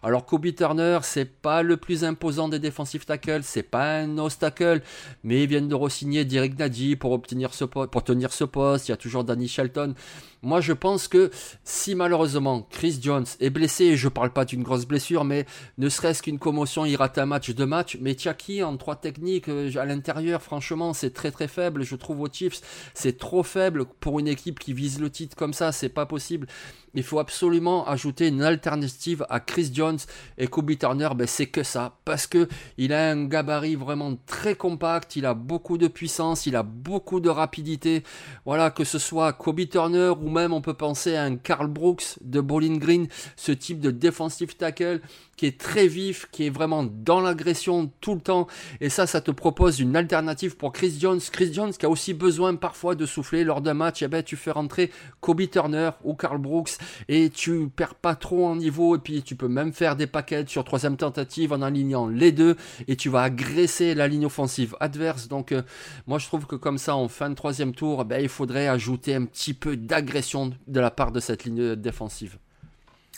Alors, 0.03 0.25
Kobe 0.25 0.55
Turner, 0.55 1.01
c'est 1.03 1.27
pas 1.27 1.63
le 1.63 1.77
plus 1.77 2.03
imposant 2.03 2.49
des 2.49 2.59
defensive 2.59 3.05
tackles, 3.05 3.43
c'est 3.43 3.63
pas 3.63 3.99
un 3.99 4.17
obstacle, 4.17 4.81
mais 5.23 5.43
ils 5.43 5.49
viennent 5.51 5.69
de 5.69 5.75
re-signer 5.75 6.25
Derek 6.25 6.59
Nadi 6.59 6.97
pour 6.97 7.13
obtenir 7.13 7.53
ce 7.53 7.65
pour 7.65 8.05
tenir 8.05 8.33
ce 8.33 8.45
poste. 8.45 8.89
Il 8.89 8.93
y 8.93 8.95
a 8.95 8.97
toujours 8.97 9.25
Danny 9.25 9.49
Shelton. 9.49 9.95
Moi, 10.43 10.61
je 10.61 10.73
pense 10.73 11.09
que 11.09 11.31
si 11.65 11.97
malheureusement 11.97 12.67
Chris 12.71 13.01
Jones 13.03 13.27
est 13.41 13.51
blessé, 13.51 13.97
je 13.97 14.09
parle 14.09 14.33
pas 14.33 14.45
d'une 14.45 14.63
grosse 14.63 14.87
blessure, 14.87 15.25
mais 15.25 15.47
ne 15.79 15.89
serait-ce 15.89 16.23
qu'une 16.23 16.39
commotion, 16.39 16.85
il 16.85 16.95
rate 16.95 17.19
un 17.19 17.27
match, 17.27 17.51
deux 17.51 17.67
matchs. 17.67 17.99
Mais 18.01 18.15
Tiaki 18.15 18.63
en 18.63 18.77
trois 18.77 18.97
techniques 18.97 19.49
euh, 19.49 19.71
à 19.77 19.85
l'intérieur, 19.85 20.41
franchement, 20.41 20.93
c'est 20.93 21.13
très 21.13 21.33
très 21.33 21.49
faible. 21.49 21.83
Je 21.83 21.97
trouve 21.97 22.21
aux 22.21 22.33
Chiefs, 22.33 22.61
c'est 22.95 23.19
trop 23.19 23.43
faible 23.43 23.87
pour 24.01 24.21
une 24.21 24.29
équipe 24.29 24.61
qui 24.61 24.73
vise 24.73 25.01
le 25.01 25.11
titre 25.11 25.37
comme 25.37 25.53
ça. 25.53 25.73
C'est 25.73 25.89
pas 25.89 26.07
possible. 26.07 26.47
Il 26.95 27.03
faut 27.03 27.19
absolument 27.19 27.87
ajouter 27.87 28.29
une 28.29 28.43
alternative 28.43 29.27
à 29.29 29.41
Chris 29.41 29.71
Jones 29.73 29.99
et 30.37 30.47
Kobe 30.47 30.77
Turner. 30.79 31.09
Ben 31.15 31.27
c'est 31.27 31.47
que 31.47 31.63
ça, 31.63 31.97
parce 32.05 32.27
que 32.27 32.49
il 32.77 32.93
a 32.93 33.11
un 33.11 33.25
gabarit 33.27 33.77
vraiment 33.77 34.17
très 34.27 34.55
compact. 34.55 35.17
Il 35.17 35.27
a 35.27 35.35
beaucoup 35.35 35.79
de 35.79 35.89
puissance, 35.89 36.47
il 36.47 36.57
a 36.57 36.63
beaucoup 36.63 37.21
de 37.21 37.29
rapidité. 37.29 38.03
Voilà, 38.45 38.71
que 38.71 38.85
ce 38.85 38.99
soit 38.99 39.33
Kobe 39.33 39.69
Turner 39.69 40.13
ou 40.21 40.29
même 40.31 40.53
on 40.53 40.61
peut 40.61 40.75
penser 40.75 41.17
à 41.17 41.25
un 41.25 41.37
Carl 41.37 41.67
Brooks 41.69 42.19
de 42.23 42.41
Bowling 42.41 42.79
Green, 42.79 43.09
ce 43.37 43.53
type 43.53 43.81
de 43.81 43.91
defensive 43.91 44.57
tackle 44.57 45.01
qui 45.39 45.47
est 45.47 45.59
très 45.59 45.87
vif, 45.87 46.27
qui 46.33 46.47
est 46.47 46.51
vraiment 46.51 46.85
dans 46.85 47.21
l'agression 47.21 47.91
tout 48.01 48.15
le 48.15 48.21
temps. 48.21 48.49
Et 48.81 48.91
ça, 48.91 49.07
ça 49.07 49.21
te 49.21 49.31
propose 49.31 49.79
une 49.79 49.97
alternative 49.97 50.57
pour 50.57 50.73
Chris 50.73 50.97
Jones. 50.99 51.21
Chris 51.33 51.55
Jones 51.55 51.73
qui 51.73 51.87
a 51.87 51.89
aussi 51.89 52.13
besoin 52.13 52.57
parfois 52.57 52.97
de 52.97 53.07
souffler 53.07 53.45
lors 53.45 53.61
d'un 53.61 53.75
match. 53.75 54.03
Et 54.03 54.07
eh 54.07 54.09
ben, 54.09 54.23
tu 54.23 54.37
fais 54.37 54.51
rentrer 54.51 54.91
Kobe 55.21 55.49
Turner 55.49 55.91
ou 56.03 56.15
Carl 56.15 56.39
Brooks 56.39 56.78
et 57.09 57.31
tu 57.31 57.69
perds 57.69 57.95
pas 57.95 58.15
trop 58.15 58.47
en 58.47 58.57
niveau. 58.57 58.97
Et 58.97 58.99
puis 58.99 59.23
tu 59.23 59.37
peux 59.37 59.49
même 59.49 59.73
faire 59.73 59.97
des 59.97 60.07
paquets 60.07 60.45
sur 60.47 60.65
troisième 60.65 60.97
tentative 60.97 61.53
en 61.53 61.63
alignant 61.63 62.09
les 62.09 62.33
deux 62.33 62.57
et 62.87 62.97
tu 62.97 63.09
vas 63.09 63.23
agresser 63.23 63.95
la 63.95 64.09
ligne 64.09 64.27
offensive 64.27 64.77
adverse. 64.81 65.29
Donc 65.29 65.53
euh, 65.53 65.63
moi 66.07 66.19
je 66.19 66.27
trouve 66.27 66.47
que 66.47 66.57
comme 66.57 66.79
ça 66.79 66.97
en 66.97 67.09
fin 67.09 67.31
de 67.31 67.35
troisième 67.35 67.75
tour, 67.75 68.05
ben, 68.05 68.21
il 68.21 68.29
faudrait 68.29 68.69
ajouter 68.69 69.15
un 69.15 69.25
petit 69.25 69.55
peu 69.55 69.77
d'agression 69.77 70.53
de 70.67 70.81
la 70.81 70.91
part 70.91 71.13
de 71.13 71.21
cette 71.21 71.45
ligne 71.45 71.77
défensive. 71.77 72.39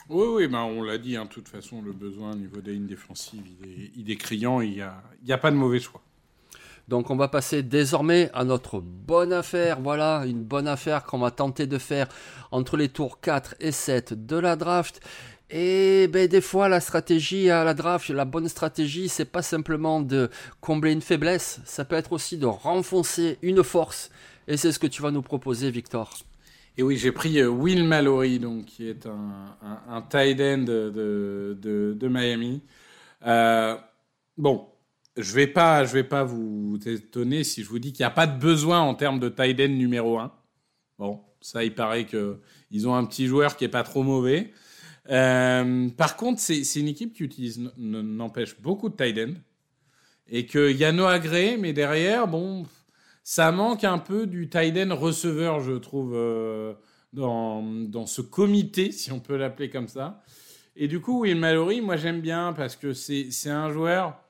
Oui, 0.09 0.27
oui, 0.29 0.49
ben 0.49 0.63
on 0.63 0.83
l'a 0.83 0.99
dit, 0.99 1.17
hein, 1.17 1.25
de 1.25 1.29
toute 1.31 1.49
façon, 1.49 1.83
le 1.83 1.93
besoin 1.93 2.33
au 2.33 2.35
niveau 2.35 2.61
des 2.61 2.73
lignes 2.73 2.89
défensives, 2.89 3.47
il 3.97 4.11
est, 4.11 4.17
criant, 4.17 4.61
il 4.61 4.73
n'y 4.73 4.83
a, 4.83 5.03
a 5.29 5.39
pas 5.39 5.53
de 5.53 5.57
mauvais 5.57 5.79
choix. 5.79 6.03
Donc 6.91 7.09
on 7.09 7.15
va 7.15 7.29
passer 7.29 7.63
désormais 7.63 8.31
à 8.35 8.43
notre 8.43 8.81
bonne 8.81 9.33
affaire. 9.33 9.81
Voilà, 9.81 10.25
une 10.27 10.43
bonne 10.43 10.67
affaire 10.67 11.05
qu'on 11.05 11.19
va 11.19 11.31
tenter 11.31 11.69
de 11.69 11.79
faire 11.79 12.09
entre 12.51 12.77
les 12.77 12.89
tours 12.89 13.21
4 13.21 13.55
et 13.61 13.71
7 13.71 14.27
de 14.27 14.37
la 14.37 14.57
draft. 14.57 15.01
Et 15.51 16.09
ben, 16.09 16.27
des 16.27 16.41
fois, 16.41 16.69
la 16.69 16.81
stratégie 16.81 17.49
à 17.49 17.63
la 17.63 17.75
draft, 17.75 18.11
la 18.11 18.25
bonne 18.25 18.49
stratégie, 18.49 19.09
c'est 19.09 19.25
pas 19.25 19.41
simplement 19.41 20.01
de 20.01 20.31
combler 20.61 20.91
une 20.91 21.01
faiblesse, 21.01 21.61
ça 21.65 21.85
peut 21.85 21.95
être 21.95 22.13
aussi 22.13 22.39
de 22.39 22.47
renfoncer 22.47 23.39
une 23.41 23.63
force. 23.63 24.11
Et 24.49 24.57
c'est 24.57 24.73
ce 24.73 24.81
que 24.81 24.89
tu 24.89 25.01
vas 25.01 25.13
nous 25.13 25.23
proposer, 25.23 25.71
Victor. 25.71 26.13
Et 26.77 26.83
oui, 26.83 26.97
j'ai 26.97 27.13
pris 27.13 27.39
euh, 27.39 27.49
Will 27.49 27.85
Mallory, 27.85 28.41
donc, 28.41 28.65
qui 28.65 28.89
est 28.89 29.07
un, 29.07 29.57
un, 29.89 30.03
tight 30.03 30.41
end 30.41 30.65
de, 30.65 32.09
Miami. 32.09 32.63
Euh, 33.27 33.77
bon, 34.37 34.67
je 35.17 35.33
vais, 35.35 35.47
vais 35.47 36.05
pas 36.05 36.25
vous 36.25 36.79
étonner 36.87 37.45
si 37.45 37.63
je 37.63 37.69
vous 37.69 37.79
dis 37.79 37.93
qu'il 37.93 38.03
n'y 38.03 38.09
a 38.09 38.11
pas 38.11 38.27
de 38.27 38.39
besoin 38.39 38.81
en 38.81 38.95
termes 38.95 39.21
de 39.21 39.29
tight 39.29 39.61
end 39.61 39.69
numéro 39.69 40.19
1. 40.19 40.33
Bon, 40.99 41.21
ça, 41.41 41.65
il 41.65 41.75
paraît 41.75 42.07
qu'ils 42.07 42.89
ont 42.89 42.95
un 42.95 43.05
petit 43.05 43.27
joueur 43.27 43.57
qui 43.57 43.65
n'est 43.65 43.71
pas 43.71 43.83
trop 43.83 44.03
mauvais. 44.03 44.53
Euh, 45.09 45.89
par 45.91 46.17
contre, 46.17 46.41
c'est 46.41 46.63
une 46.77 46.89
équipe 46.89 47.15
qui 47.15 47.25
utilise, 47.25 47.61
n'empêche, 47.77 48.61
beaucoup 48.61 48.89
de 48.89 48.97
tight 48.97 49.19
end. 49.19 49.35
Et 50.29 50.47
qu'il 50.47 50.77
y 50.77 50.85
a 50.85 50.93
Noah 50.93 51.19
Gray, 51.19 51.57
mais 51.59 51.73
derrière, 51.73 52.29
bon, 52.29 52.65
ça 53.25 53.51
manque 53.51 53.83
un 53.83 53.99
peu 53.99 54.27
du 54.27 54.49
tight 54.49 54.77
end 54.77 54.95
receveur, 54.95 55.61
je 55.61 55.73
trouve, 55.73 56.13
euh, 56.15 56.75
dans, 57.13 57.63
dans, 57.63 58.07
ce 58.07 58.21
comité, 58.21 58.93
si 58.93 59.11
on 59.11 59.19
peut 59.19 59.37
l'appeler 59.37 59.71
comme 59.71 59.89
ça. 59.89 60.23
Et 60.77 60.87
du 60.87 61.01
coup, 61.01 61.23
Will 61.23 61.37
Mallory, 61.37 61.81
moi 61.81 61.97
j'aime 61.97 62.21
bien 62.21 62.53
parce 62.53 62.77
que 62.77 62.93
c'est 62.93 63.51
un 63.51 63.71
joueur. 63.71 64.23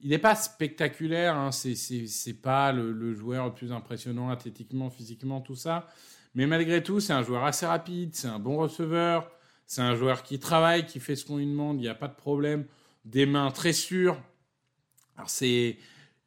Il 0.00 0.10
n'est 0.10 0.18
pas 0.18 0.34
spectaculaire, 0.34 1.36
hein, 1.36 1.50
c'est 1.52 2.40
pas 2.42 2.72
le, 2.72 3.14
joueur 3.14 3.46
le 3.46 3.54
plus 3.54 3.72
impressionnant 3.72 4.28
athlétiquement, 4.28 4.90
physiquement, 4.90 5.40
tout 5.40 5.56
ça. 5.56 5.88
Mais 6.34 6.46
malgré 6.46 6.82
tout, 6.82 7.00
c'est 7.00 7.14
un 7.14 7.22
joueur 7.22 7.44
assez 7.44 7.64
rapide, 7.64 8.14
c'est 8.14 8.28
un 8.28 8.38
bon 8.38 8.58
receveur, 8.58 9.30
c'est 9.66 9.80
un 9.80 9.96
joueur 9.96 10.22
qui 10.22 10.38
travaille, 10.38 10.84
qui 10.84 11.00
fait 11.00 11.16
ce 11.16 11.24
qu'on 11.24 11.38
lui 11.38 11.46
demande, 11.46 11.78
il 11.78 11.82
n'y 11.82 11.88
a 11.88 11.94
pas 11.94 12.08
de 12.08 12.14
problème, 12.14 12.66
des 13.06 13.24
mains 13.24 13.50
très 13.50 13.72
sûres. 13.72 14.20
Alors 15.16 15.30
c'est 15.30 15.78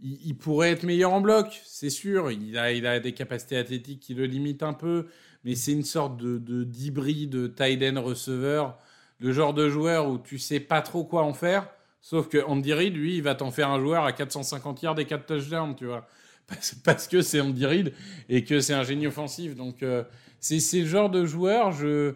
il, 0.01 0.37
pourrait 0.37 0.71
être 0.71 0.83
meilleur 0.83 1.13
en 1.13 1.21
bloc, 1.21 1.61
c'est 1.65 1.89
sûr. 1.89 2.31
Il 2.31 2.57
a, 2.57 2.71
il 2.71 2.87
a 2.87 2.99
des 2.99 3.13
capacités 3.13 3.57
athlétiques 3.57 3.99
qui 3.99 4.13
le 4.13 4.25
limitent 4.25 4.63
un 4.63 4.73
peu, 4.73 5.07
mais 5.43 5.55
c'est 5.55 5.73
une 5.73 5.83
sorte 5.83 6.17
de 6.17 6.63
d'hybride 6.63 7.29
de, 7.29 7.47
tight 7.47 7.83
end 7.83 8.01
receveur, 8.01 8.77
le 9.19 9.31
genre 9.31 9.53
de 9.53 9.69
joueur 9.69 10.09
où 10.09 10.17
tu 10.17 10.39
sais 10.39 10.59
pas 10.59 10.81
trop 10.81 11.03
quoi 11.03 11.23
en 11.23 11.33
faire. 11.33 11.69
Sauf 12.01 12.29
que 12.29 12.43
Andy 12.45 12.73
Reid, 12.73 12.95
lui, 12.95 13.17
il 13.17 13.23
va 13.23 13.35
t'en 13.35 13.51
faire 13.51 13.69
un 13.69 13.79
joueur 13.79 14.05
à 14.05 14.13
450 14.13 14.81
yards 14.81 14.99
et 14.99 15.05
4 15.05 15.25
touchdowns, 15.25 15.75
tu 15.75 15.85
vois. 15.85 16.07
Parce, 16.83 17.07
que 17.07 17.21
c'est 17.21 17.41
Andy 17.41 17.65
Reid 17.65 17.93
et 18.27 18.43
que 18.43 18.59
c'est 18.59 18.73
un 18.73 18.83
génie 18.83 19.07
offensif. 19.07 19.55
Donc, 19.55 19.83
euh, 19.83 20.03
c'est 20.39 20.59
le 20.73 20.85
genre 20.85 21.09
de 21.09 21.25
joueur, 21.25 21.71
je... 21.71 22.15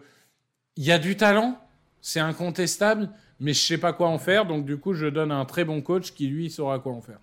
il 0.76 0.84
y 0.84 0.92
a 0.92 0.98
du 0.98 1.16
talent, 1.16 1.60
c'est 2.00 2.20
incontestable, 2.20 3.10
mais 3.38 3.52
je 3.52 3.60
sais 3.60 3.78
pas 3.78 3.92
quoi 3.92 4.08
en 4.08 4.18
faire. 4.18 4.46
Donc, 4.46 4.64
du 4.64 4.78
coup, 4.78 4.94
je 4.94 5.06
donne 5.06 5.30
un 5.30 5.44
très 5.44 5.64
bon 5.64 5.82
coach 5.82 6.12
qui, 6.12 6.26
lui, 6.26 6.50
saura 6.50 6.78
quoi 6.78 6.92
en 6.92 7.00
faire. 7.00 7.20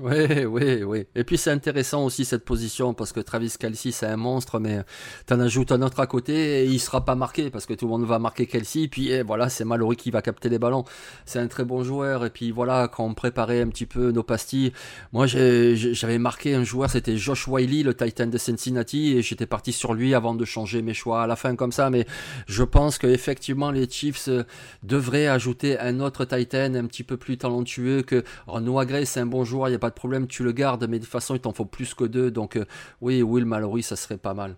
Oui, 0.00 0.44
oui, 0.44 0.82
oui. 0.82 1.06
Et 1.14 1.22
puis 1.22 1.38
c'est 1.38 1.52
intéressant 1.52 2.04
aussi 2.04 2.24
cette 2.24 2.44
position 2.44 2.94
parce 2.94 3.12
que 3.12 3.20
Travis 3.20 3.54
Kelsey 3.56 3.92
c'est 3.92 4.06
un 4.06 4.16
monstre, 4.16 4.58
mais 4.58 4.80
t'en 5.26 5.38
ajoutes 5.38 5.70
un 5.70 5.82
autre 5.82 6.00
à 6.00 6.08
côté 6.08 6.62
et 6.62 6.64
il 6.64 6.80
sera 6.80 7.04
pas 7.04 7.14
marqué 7.14 7.48
parce 7.48 7.64
que 7.64 7.74
tout 7.74 7.84
le 7.84 7.92
monde 7.92 8.04
va 8.04 8.18
marquer 8.18 8.46
Kelsey. 8.46 8.88
Puis 8.88 9.12
eh, 9.12 9.22
voilà, 9.22 9.48
c'est 9.48 9.64
Mallory 9.64 9.94
qui 9.96 10.10
va 10.10 10.20
capter 10.20 10.48
les 10.48 10.58
ballons. 10.58 10.84
C'est 11.26 11.38
un 11.38 11.46
très 11.46 11.64
bon 11.64 11.84
joueur. 11.84 12.24
Et 12.24 12.30
puis 12.30 12.50
voilà, 12.50 12.88
quand 12.88 13.04
on 13.04 13.14
préparait 13.14 13.60
un 13.60 13.68
petit 13.68 13.86
peu 13.86 14.10
nos 14.10 14.24
pastilles, 14.24 14.72
moi 15.12 15.26
j'avais 15.28 16.18
marqué 16.18 16.56
un 16.56 16.64
joueur, 16.64 16.90
c'était 16.90 17.16
Josh 17.16 17.46
Wiley, 17.46 17.84
le 17.84 17.94
Titan 17.94 18.26
de 18.26 18.36
Cincinnati, 18.38 19.16
et 19.16 19.22
j'étais 19.22 19.46
parti 19.46 19.70
sur 19.72 19.94
lui 19.94 20.12
avant 20.12 20.34
de 20.34 20.44
changer 20.44 20.82
mes 20.82 20.94
choix 20.94 21.22
à 21.22 21.28
la 21.28 21.36
fin 21.36 21.54
comme 21.54 21.72
ça. 21.72 21.90
Mais 21.90 22.04
je 22.48 22.64
pense 22.64 22.98
que 22.98 23.06
effectivement 23.06 23.70
les 23.70 23.88
Chiefs 23.88 24.26
euh, 24.26 24.42
devraient 24.82 25.28
ajouter 25.28 25.78
un 25.78 26.00
autre 26.00 26.24
Titan 26.24 26.74
un 26.74 26.86
petit 26.86 27.04
peu 27.04 27.16
plus 27.16 27.36
talentueux 27.38 28.02
que 28.02 28.24
Noah 28.48 28.86
Gray, 28.86 29.06
c'est 29.06 29.20
un 29.20 29.26
bon 29.26 29.44
joueur. 29.44 29.68
Il 29.68 29.83
pas 29.84 29.90
de 29.90 29.94
problème, 29.94 30.26
tu 30.26 30.42
le 30.42 30.52
gardes, 30.52 30.86
mais 30.88 30.98
de 30.98 31.04
toute 31.04 31.12
façon, 31.12 31.34
il 31.34 31.40
t'en 31.40 31.52
faut 31.52 31.66
plus 31.66 31.92
que 31.92 32.04
deux. 32.04 32.30
Donc, 32.30 32.56
euh, 32.56 32.64
oui, 33.02 33.22
Will 33.22 33.44
Mallory, 33.44 33.82
ça 33.82 33.96
serait 33.96 34.16
pas 34.16 34.32
mal. 34.32 34.56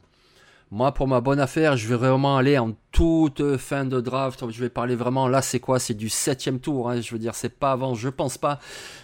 Moi, 0.71 0.93
pour 0.95 1.09
ma 1.09 1.21
bonne 1.21 1.41
affaire, 1.41 1.77
je 1.77 1.89
vais 1.89 1.97
vraiment 1.97 2.37
aller 2.37 2.57
en 2.59 2.77
toute 2.93 3.57
fin 3.57 3.85
de 3.85 4.01
draft. 4.01 4.49
Je 4.49 4.61
vais 4.61 4.69
parler 4.69 4.95
vraiment, 4.95 5.27
là 5.27 5.43
c'est 5.43 5.59
quoi? 5.59 5.81
C'est 5.81 5.95
du 5.95 6.09
septième 6.09 6.61
tour, 6.61 6.89
hein. 6.89 7.01
je 7.01 7.11
veux 7.11 7.19
dire, 7.19 7.35
c'est 7.35 7.59
pas 7.59 7.73
avant, 7.73 7.95
je 7.95 8.09
pense 8.09 8.39
pas. 8.39 8.61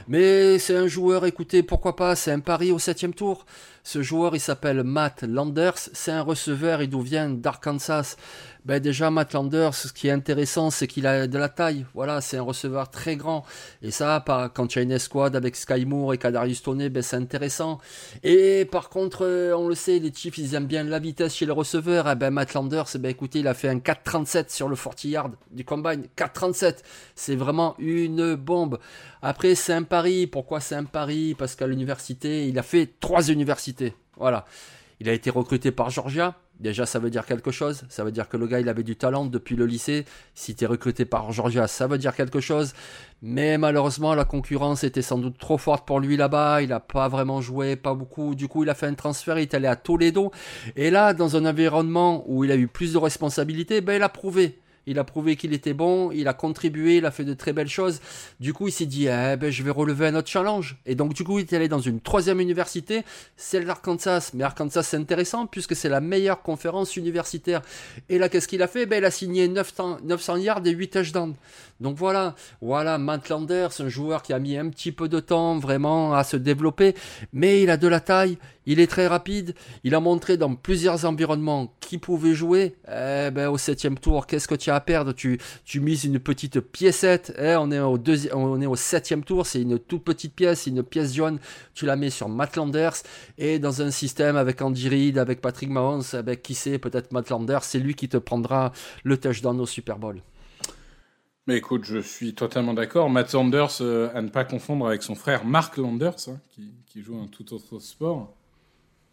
Mais 0.06 0.60
c'est 0.60 0.76
un 0.76 0.86
joueur, 0.86 1.26
écoutez, 1.26 1.64
pourquoi 1.64 1.96
pas, 1.96 2.14
c'est 2.14 2.30
un 2.30 2.38
pari 2.38 2.70
au 2.70 2.78
septième 2.78 3.14
tour. 3.14 3.44
Ce 3.84 4.00
joueur, 4.00 4.36
il 4.36 4.40
s'appelle 4.40 4.84
Matt 4.84 5.24
Landers, 5.24 5.76
c'est 5.76 6.12
un 6.12 6.22
receveur, 6.22 6.82
il 6.82 6.90
nous 6.90 7.00
vient 7.00 7.28
d'Arkansas. 7.28 8.16
Ben 8.64 8.78
déjà, 8.78 9.10
Matt 9.10 9.32
Landers, 9.32 9.74
ce 9.74 9.92
qui 9.92 10.06
est 10.06 10.12
intéressant, 10.12 10.70
c'est 10.70 10.86
qu'il 10.86 11.04
a 11.08 11.26
de 11.26 11.36
la 11.36 11.48
taille. 11.48 11.84
Voilà, 11.94 12.20
c'est 12.20 12.36
un 12.36 12.42
receveur 12.42 12.90
très 12.92 13.16
grand. 13.16 13.44
Et 13.82 13.90
ça, 13.90 14.24
quand 14.54 14.68
tu 14.68 14.78
as 14.78 14.82
une 14.82 14.92
escouade 14.92 15.34
avec 15.34 15.56
Sky 15.56 15.84
Moore 15.84 16.14
et 16.14 16.18
Kadarius 16.18 16.62
Toney, 16.62 16.88
ben 16.88 17.02
c'est 17.02 17.16
intéressant. 17.16 17.80
Et 18.22 18.64
par 18.64 18.88
contre, 18.88 19.26
euh, 19.26 19.52
on 19.56 19.66
le 19.66 19.74
sait, 19.74 19.98
les 19.98 20.12
Chiefs, 20.14 20.38
ils 20.38 20.54
aiment 20.54 20.68
bien 20.68 20.84
la 20.84 21.00
vitesse 21.00 21.34
chez 21.34 21.44
les 21.44 21.50
receveurs. 21.50 22.06
Et 22.06 22.12
eh 22.12 22.14
ben 22.14 22.30
Matt 22.30 22.54
Landers, 22.54 22.86
ben 23.00 23.08
écoutez, 23.08 23.40
il 23.40 23.48
a 23.48 23.54
fait 23.54 23.68
un 23.68 23.78
4.37 23.78 24.54
sur 24.54 24.68
le 24.68 24.76
40 24.76 25.04
yard 25.04 25.32
du 25.50 25.64
combine. 25.64 26.04
4.37, 26.16 26.76
c'est 27.16 27.34
vraiment 27.34 27.74
une 27.80 28.36
bombe. 28.36 28.78
Après, 29.22 29.56
c'est 29.56 29.72
un 29.72 29.82
pari. 29.82 30.28
Pourquoi 30.28 30.60
c'est 30.60 30.76
un 30.76 30.84
pari? 30.84 31.34
Parce 31.34 31.56
qu'à 31.56 31.66
l'université, 31.66 32.46
il 32.46 32.58
a 32.60 32.62
fait 32.62 32.88
trois 33.00 33.28
universités. 33.28 33.71
Voilà. 34.16 34.44
Il 35.00 35.08
a 35.08 35.12
été 35.12 35.30
recruté 35.30 35.72
par 35.72 35.90
Georgia. 35.90 36.36
Déjà, 36.60 36.86
ça 36.86 37.00
veut 37.00 37.10
dire 37.10 37.26
quelque 37.26 37.50
chose. 37.50 37.82
Ça 37.88 38.04
veut 38.04 38.12
dire 38.12 38.28
que 38.28 38.36
le 38.36 38.46
gars, 38.46 38.60
il 38.60 38.68
avait 38.68 38.84
du 38.84 38.94
talent 38.94 39.26
depuis 39.26 39.56
le 39.56 39.66
lycée. 39.66 40.04
Si 40.34 40.54
tu 40.54 40.64
recruté 40.64 41.04
par 41.04 41.32
Georgia, 41.32 41.66
ça 41.66 41.88
veut 41.88 41.98
dire 41.98 42.14
quelque 42.14 42.38
chose. 42.38 42.72
Mais 43.20 43.58
malheureusement, 43.58 44.14
la 44.14 44.24
concurrence 44.24 44.84
était 44.84 45.02
sans 45.02 45.18
doute 45.18 45.38
trop 45.38 45.58
forte 45.58 45.84
pour 45.84 45.98
lui 45.98 46.16
là-bas. 46.16 46.62
Il 46.62 46.68
n'a 46.68 46.78
pas 46.78 47.08
vraiment 47.08 47.40
joué, 47.40 47.74
pas 47.74 47.94
beaucoup. 47.94 48.36
Du 48.36 48.46
coup, 48.46 48.62
il 48.62 48.70
a 48.70 48.74
fait 48.74 48.86
un 48.86 48.94
transfert. 48.94 49.38
Il 49.38 49.42
est 49.42 49.54
allé 49.54 49.66
à 49.66 49.74
Toledo. 49.74 50.30
Et 50.76 50.90
là, 50.90 51.14
dans 51.14 51.34
un 51.36 51.46
environnement 51.46 52.22
où 52.28 52.44
il 52.44 52.52
a 52.52 52.56
eu 52.56 52.68
plus 52.68 52.92
de 52.92 52.98
responsabilités, 52.98 53.80
ben, 53.80 53.94
il 53.94 54.02
a 54.02 54.08
prouvé. 54.08 54.61
Il 54.86 54.98
a 54.98 55.04
prouvé 55.04 55.36
qu'il 55.36 55.52
était 55.52 55.74
bon, 55.74 56.10
il 56.10 56.26
a 56.28 56.32
contribué, 56.32 56.96
il 56.96 57.06
a 57.06 57.10
fait 57.10 57.24
de 57.24 57.34
très 57.34 57.52
belles 57.52 57.68
choses. 57.68 58.00
Du 58.40 58.52
coup, 58.52 58.68
il 58.68 58.72
s'est 58.72 58.86
dit, 58.86 59.06
eh 59.06 59.36
ben, 59.36 59.50
je 59.50 59.62
vais 59.62 59.70
relever 59.70 60.06
un 60.06 60.14
autre 60.14 60.28
challenge. 60.28 60.76
Et 60.86 60.94
donc, 60.94 61.14
du 61.14 61.24
coup, 61.24 61.38
il 61.38 61.42
est 61.42 61.52
allé 61.54 61.68
dans 61.68 61.80
une 61.80 62.00
troisième 62.00 62.40
université, 62.40 63.02
celle 63.36 63.64
d'Arkansas. 63.64 64.30
Mais 64.34 64.44
Arkansas, 64.44 64.82
c'est 64.82 64.96
intéressant 64.96 65.46
puisque 65.46 65.76
c'est 65.76 65.88
la 65.88 66.00
meilleure 66.00 66.42
conférence 66.42 66.96
universitaire. 66.96 67.62
Et 68.08 68.18
là, 68.18 68.28
qu'est-ce 68.28 68.48
qu'il 68.48 68.62
a 68.62 68.68
fait? 68.68 68.86
Ben, 68.86 68.98
Il 68.98 69.04
a 69.04 69.10
signé 69.10 69.48
900, 69.48 69.98
900 70.02 70.36
yards 70.36 70.66
et 70.66 70.70
8 70.70 70.88
touchdowns. 70.88 71.34
Donc 71.82 71.96
voilà, 71.96 72.34
voilà, 72.60 72.96
Matt 72.96 73.28
Landers, 73.28 73.72
un 73.80 73.88
joueur 73.88 74.22
qui 74.22 74.32
a 74.32 74.38
mis 74.38 74.56
un 74.56 74.68
petit 74.70 74.92
peu 74.92 75.08
de 75.08 75.18
temps 75.18 75.58
vraiment 75.58 76.14
à 76.14 76.22
se 76.22 76.36
développer, 76.36 76.94
mais 77.32 77.60
il 77.62 77.70
a 77.70 77.76
de 77.76 77.88
la 77.88 77.98
taille, 77.98 78.38
il 78.66 78.78
est 78.78 78.86
très 78.86 79.08
rapide, 79.08 79.54
il 79.82 79.96
a 79.96 80.00
montré 80.00 80.36
dans 80.36 80.54
plusieurs 80.54 81.04
environnements 81.04 81.74
qu'il 81.80 81.98
pouvait 81.98 82.34
jouer. 82.34 82.76
Eh 82.86 83.30
ben, 83.32 83.48
au 83.48 83.58
septième 83.58 83.98
tour, 83.98 84.28
qu'est-ce 84.28 84.46
que 84.46 84.54
tu 84.54 84.70
as 84.70 84.76
à 84.76 84.80
perdre? 84.80 85.12
Tu, 85.12 85.38
mises 85.80 86.04
une 86.04 86.20
petite 86.20 86.60
piécette, 86.60 87.34
eh, 87.36 87.56
on, 87.56 87.72
est 87.72 88.66
au 88.66 88.76
septième 88.76 89.24
tour, 89.24 89.44
c'est 89.46 89.60
une 89.60 89.80
toute 89.80 90.04
petite 90.04 90.34
pièce, 90.34 90.66
une 90.68 90.84
pièce 90.84 91.12
jaune, 91.12 91.40
tu 91.74 91.84
la 91.84 91.96
mets 91.96 92.10
sur 92.10 92.28
Matt 92.28 92.54
Landers, 92.54 92.94
et 93.38 93.58
dans 93.58 93.82
un 93.82 93.90
système 93.90 94.36
avec 94.36 94.62
Andy 94.62 94.88
Reid, 94.88 95.18
avec 95.18 95.40
Patrick 95.40 95.68
Mahomes, 95.68 96.04
avec 96.12 96.42
qui 96.42 96.54
sait, 96.54 96.78
peut-être 96.78 97.10
Matt 97.10 97.28
Landers, 97.30 97.64
c'est 97.64 97.80
lui 97.80 97.94
qui 97.94 98.08
te 98.08 98.18
prendra 98.18 98.72
le 99.02 99.16
touchdown 99.16 99.60
au 99.60 99.66
Super 99.66 99.98
Bowl. 99.98 100.22
Mais 101.48 101.56
écoute, 101.56 101.84
je 101.84 101.98
suis 101.98 102.34
totalement 102.34 102.72
d'accord. 102.72 103.10
Matt 103.10 103.32
Landers, 103.32 103.78
euh, 103.80 104.10
à 104.14 104.22
ne 104.22 104.28
pas 104.28 104.44
confondre 104.44 104.86
avec 104.86 105.02
son 105.02 105.16
frère 105.16 105.44
Mark 105.44 105.76
Landers, 105.76 106.28
hein, 106.28 106.38
qui, 106.86 107.02
joue 107.02 107.18
un 107.20 107.26
tout 107.26 107.52
autre 107.52 107.80
sport. 107.80 108.32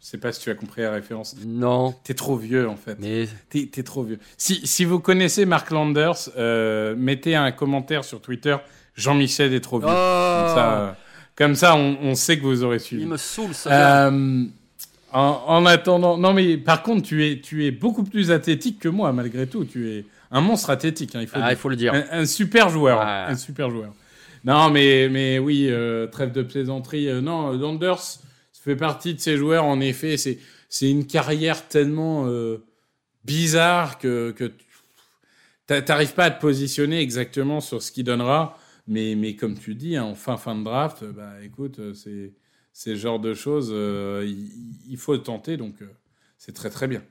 Je 0.00 0.06
sais 0.06 0.18
pas 0.18 0.32
si 0.32 0.40
tu 0.40 0.50
as 0.50 0.54
compris 0.54 0.82
la 0.82 0.92
référence. 0.92 1.36
Non. 1.44 1.92
T'es 2.04 2.14
trop 2.14 2.36
vieux, 2.36 2.68
en 2.68 2.76
fait. 2.76 2.96
Mais... 3.00 3.26
T'es, 3.48 3.68
es 3.76 3.82
trop 3.82 4.04
vieux. 4.04 4.20
Si, 4.38 4.64
si, 4.64 4.84
vous 4.84 5.00
connaissez 5.00 5.44
Mark 5.44 5.70
Landers, 5.70 6.30
euh, 6.36 6.94
mettez 6.96 7.34
un 7.34 7.50
commentaire 7.50 8.04
sur 8.04 8.20
Twitter. 8.20 8.56
Jean-Michel 8.94 9.52
est 9.52 9.60
trop 9.60 9.80
vieux. 9.80 9.88
Oh 9.90 9.92
comme 9.92 10.54
ça, 10.54 10.96
comme 11.34 11.54
ça 11.56 11.76
on, 11.76 12.14
sait 12.14 12.38
que 12.38 12.44
vous 12.44 12.62
aurez 12.62 12.78
suivi. 12.78 13.02
Il 13.02 13.08
me 13.08 13.16
saoule, 13.16 13.54
ça. 13.54 14.06
Euh, 14.06 14.44
en, 15.12 15.42
en, 15.46 15.66
attendant... 15.66 16.16
Non, 16.16 16.32
mais 16.32 16.56
par 16.56 16.84
contre, 16.84 17.02
tu 17.02 17.26
es, 17.26 17.40
tu 17.40 17.66
es 17.66 17.72
beaucoup 17.72 18.04
plus 18.04 18.30
athlétique 18.30 18.78
que 18.78 18.88
moi, 18.88 19.12
malgré 19.12 19.48
tout. 19.48 19.64
Tu 19.64 19.90
es 19.90 20.04
un 20.30 20.40
monstre 20.40 20.70
athlétique, 20.70 21.14
hein, 21.14 21.22
il, 21.22 21.26
faut 21.26 21.38
ah, 21.40 21.52
il 21.52 21.56
faut 21.56 21.68
le 21.68 21.76
dire. 21.76 21.92
Un, 22.10 22.24
super 22.24 22.68
joueur, 22.68 23.00
un 23.00 23.36
super 23.36 23.70
joueur. 23.70 23.92
Non, 24.44 24.70
mais, 24.70 25.08
mais 25.10 25.38
oui, 25.38 25.66
euh, 25.68 26.06
trêve 26.06 26.32
de 26.32 26.42
plaisanterie. 26.42 27.08
Euh, 27.08 27.20
non, 27.20 27.52
Landers 27.52 28.20
fait 28.52 28.76
partie 28.76 29.14
de 29.14 29.20
ces 29.20 29.36
joueurs, 29.36 29.64
en 29.64 29.80
effet. 29.80 30.16
C'est, 30.16 30.38
c'est 30.68 30.90
une 30.90 31.06
carrière 31.06 31.66
tellement 31.68 32.26
euh, 32.26 32.58
bizarre 33.24 33.98
que, 33.98 34.32
que 34.32 34.52
t'arrives 35.66 36.14
pas 36.14 36.24
à 36.24 36.30
te 36.30 36.40
positionner 36.40 37.00
exactement 37.00 37.60
sur 37.60 37.82
ce 37.82 37.92
qu'il 37.92 38.04
donnera. 38.04 38.58
Mais, 38.86 39.14
mais 39.14 39.36
comme 39.36 39.58
tu 39.58 39.74
dis, 39.74 39.96
hein, 39.96 40.04
en 40.04 40.14
fin, 40.14 40.36
fin 40.36 40.56
de 40.56 40.64
draft, 40.64 41.04
bah 41.04 41.34
écoute, 41.42 41.94
c'est, 41.94 42.32
c'est 42.72 42.96
genre 42.96 43.20
de 43.20 43.34
choses, 43.34 43.68
il, 43.70 44.50
il, 44.88 44.96
faut 44.96 45.16
tenter, 45.16 45.56
donc 45.56 45.76
c'est 46.38 46.52
très 46.52 46.70
très 46.70 46.88
bien. 46.88 47.02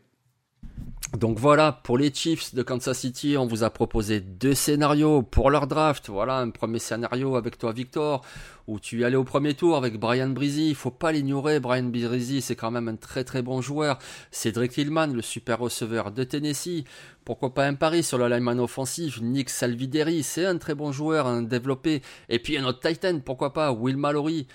Donc 1.17 1.39
voilà, 1.39 1.71
pour 1.71 1.97
les 1.97 2.13
Chiefs 2.13 2.53
de 2.53 2.61
Kansas 2.61 2.99
City, 2.99 3.35
on 3.35 3.47
vous 3.47 3.63
a 3.63 3.71
proposé 3.71 4.19
deux 4.21 4.53
scénarios 4.53 5.23
pour 5.23 5.49
leur 5.49 5.65
draft. 5.65 6.07
Voilà, 6.07 6.37
un 6.37 6.51
premier 6.51 6.77
scénario 6.77 7.35
avec 7.35 7.57
toi, 7.57 7.73
Victor, 7.73 8.23
où 8.67 8.79
tu 8.79 9.01
es 9.01 9.05
allé 9.05 9.15
au 9.15 9.23
premier 9.23 9.55
tour 9.55 9.75
avec 9.75 9.99
Brian 9.99 10.29
Breezy. 10.29 10.69
Il 10.69 10.75
faut 10.75 10.91
pas 10.91 11.11
l'ignorer, 11.11 11.59
Brian 11.59 11.85
Breezy, 11.85 12.41
c'est 12.41 12.55
quand 12.55 12.69
même 12.69 12.87
un 12.87 12.95
très 12.95 13.23
très 13.23 13.41
bon 13.41 13.59
joueur. 13.59 13.97
Cedric 14.29 14.73
Tillman, 14.73 15.07
le 15.07 15.23
super 15.23 15.57
receveur 15.57 16.11
de 16.11 16.23
Tennessee. 16.23 16.83
Pourquoi 17.25 17.55
pas 17.55 17.65
un 17.65 17.73
pari 17.73 18.03
sur 18.03 18.19
le 18.19 18.27
lineman 18.27 18.59
offensif 18.59 19.19
Nick 19.19 19.49
Salvideri, 19.49 20.21
c'est 20.21 20.45
un 20.45 20.59
très 20.59 20.75
bon 20.75 20.91
joueur, 20.91 21.25
un 21.25 21.41
développé. 21.41 22.03
Et 22.29 22.37
puis 22.37 22.55
un 22.55 22.65
autre 22.65 22.87
Titan, 22.87 23.19
pourquoi 23.19 23.51
pas 23.51 23.71
Will 23.71 23.97
Mallory. 23.97 24.45